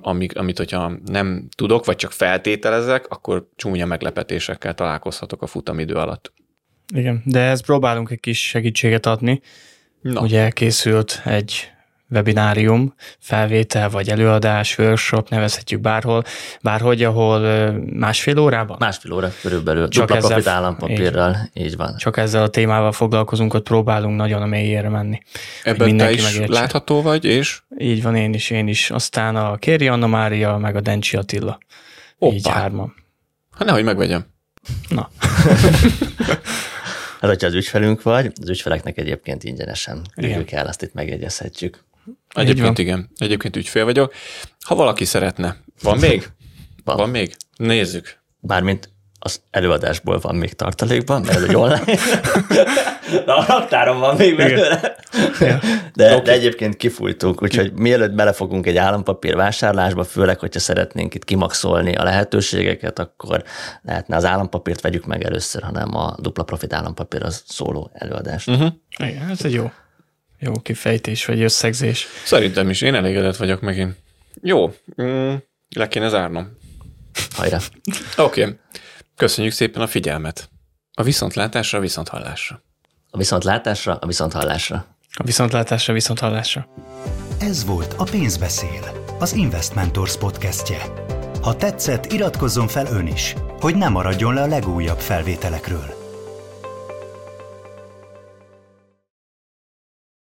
amit, 0.00 0.32
amit 0.32 0.58
hogyha 0.58 0.92
nem 1.04 1.48
tudok, 1.56 1.84
vagy 1.84 1.96
csak 1.96 2.12
feltételezek, 2.12 3.06
akkor 3.08 3.48
csúnya 3.56 3.86
meglepetésekkel 3.86 4.74
találkozhatok 4.74 5.42
a 5.42 5.46
futamidő 5.46 5.94
alatt. 5.94 6.32
Igen, 6.94 7.22
de 7.24 7.40
ezt 7.40 7.64
próbálunk 7.64 8.10
egy 8.10 8.20
kis 8.20 8.48
segítséget 8.48 9.06
adni. 9.06 9.40
Na. 10.00 10.20
Ugye 10.20 10.50
készült 10.50 11.20
egy 11.24 11.70
webinárium, 12.10 12.94
felvétel 13.18 13.90
vagy 13.90 14.10
előadás, 14.10 14.78
workshop, 14.78 15.28
nevezhetjük 15.28 15.80
bárhol, 15.80 16.24
bárhogy, 16.62 17.04
ahol 17.04 17.70
másfél 17.92 18.38
órában? 18.38 18.76
Másfél 18.80 19.12
óra 19.12 19.32
körülbelül, 19.40 19.88
csak 19.88 20.06
dupla 20.08 20.26
profit 20.26 20.46
állampapírral, 20.46 21.36
így, 21.54 21.64
így 21.64 21.76
van. 21.76 21.96
Csak 21.96 22.16
ezzel 22.16 22.42
a 22.42 22.48
témával 22.48 22.92
foglalkozunk, 22.92 23.54
ott 23.54 23.64
próbálunk 23.64 24.16
nagyon 24.16 24.42
a 24.42 24.46
mélyére 24.46 24.88
menni. 24.88 25.20
Ebben 25.62 25.96
te 25.96 26.10
is 26.10 26.22
megértse. 26.22 26.60
látható 26.60 27.02
vagy, 27.02 27.24
és? 27.24 27.62
Így 27.78 28.02
van, 28.02 28.16
én 28.16 28.34
is, 28.34 28.50
én 28.50 28.68
is. 28.68 28.90
Aztán 28.90 29.36
a 29.36 29.56
Kéri 29.56 29.88
Anna 29.88 30.06
Mária, 30.06 30.56
meg 30.56 30.76
a 30.76 30.80
Dencsi 30.80 31.16
Attila. 31.16 31.58
Opa. 32.18 32.34
Így 32.34 32.48
hárman. 32.48 32.94
Hát 33.56 33.66
nehogy 33.66 33.84
megvegyem. 33.84 34.26
Na. 34.88 35.10
hát, 37.20 37.30
hogyha 37.30 37.46
az 37.46 37.54
ügyfelünk 37.54 38.02
vagy, 38.02 38.32
az 38.40 38.48
ügyfeleknek 38.48 38.98
egyébként 38.98 39.44
ingyenesen 39.44 40.06
küldjük 40.14 40.50
el, 40.50 40.66
azt 40.66 40.82
itt 40.82 40.94
megjegyezhetjük. 40.94 41.84
Egyébként 42.34 42.78
igen, 42.78 43.10
egyébként 43.16 43.56
ügyfél 43.56 43.84
vagyok. 43.84 44.14
Ha 44.60 44.74
valaki 44.74 45.04
szeretne, 45.04 45.56
van 45.82 45.98
még? 45.98 46.28
Van. 46.84 46.96
Van 46.96 47.08
még? 47.10 47.36
Nézzük. 47.56 48.18
Bármint 48.40 48.90
az 49.18 49.40
előadásból 49.50 50.18
van 50.18 50.36
még 50.36 50.52
tartalékban, 50.52 51.22
mert 51.22 51.36
ez 51.36 51.42
egy 51.42 51.54
online. 51.54 51.84
De 53.24 53.32
a 53.32 53.44
raktáron 53.46 53.98
van 54.00 54.16
még 54.16 54.36
belőle. 54.36 54.96
De, 55.94 56.10
okay. 56.10 56.20
de 56.22 56.32
egyébként 56.32 56.76
kifújtunk, 56.76 57.42
úgyhogy 57.42 57.72
mielőtt 57.72 58.12
belefogunk 58.12 58.66
egy 58.66 58.76
állampapír 58.76 59.36
vásárlásba, 59.36 60.04
főleg, 60.04 60.38
hogyha 60.38 60.60
szeretnénk 60.60 61.14
itt 61.14 61.24
kimaxolni 61.24 61.94
a 61.94 62.02
lehetőségeket, 62.02 62.98
akkor 62.98 63.44
lehetne 63.82 64.16
az 64.16 64.24
állampapírt 64.24 64.80
vegyük 64.80 65.06
meg 65.06 65.24
először, 65.24 65.62
hanem 65.62 65.96
a 65.96 66.14
dupla 66.18 66.42
profit 66.42 66.72
állampapír 66.72 67.22
az 67.22 67.42
szóló 67.46 67.90
előadást. 67.92 68.48
Uh-huh. 68.48 68.68
Igen, 68.98 69.28
ez 69.30 69.44
egy 69.44 69.52
jó, 69.52 69.70
jó 70.38 70.52
kifejtés 70.52 71.24
vagy 71.24 71.42
összegzés. 71.42 72.06
Szerintem 72.24 72.70
is, 72.70 72.80
én 72.80 72.94
elégedett 72.94 73.36
vagyok 73.36 73.60
megint. 73.60 73.96
Jó, 74.42 74.74
mm, 75.02 75.34
le 75.76 75.88
kéne 75.88 76.08
zárnom. 76.08 76.56
Hajrá. 77.36 77.58
Oké. 78.16 78.42
Okay. 78.42 78.56
Köszönjük 79.18 79.52
szépen 79.52 79.82
a 79.82 79.86
figyelmet. 79.86 80.50
A 80.92 81.02
viszontlátásra, 81.02 81.80
viszonthallásra. 81.80 82.62
A 83.10 83.16
viszontlátásra, 83.16 83.96
a 83.96 84.06
viszonthallásra. 84.06 84.86
A 85.12 85.22
viszontlátásra, 85.22 85.92
viszonthallásra. 85.92 86.68
Ez 87.38 87.64
volt 87.64 87.94
a 87.96 88.04
Pénzbeszél, 88.04 89.06
az 89.18 89.32
Investmentors 89.32 90.16
podcastje. 90.16 90.82
Ha 91.42 91.56
tetszett, 91.56 92.12
iratkozzon 92.12 92.68
fel 92.68 92.86
ön 92.86 93.06
is, 93.06 93.34
hogy 93.60 93.76
ne 93.76 93.88
maradjon 93.88 94.34
le 94.34 94.42
a 94.42 94.46
legújabb 94.46 94.98
felvételekről. 94.98 95.97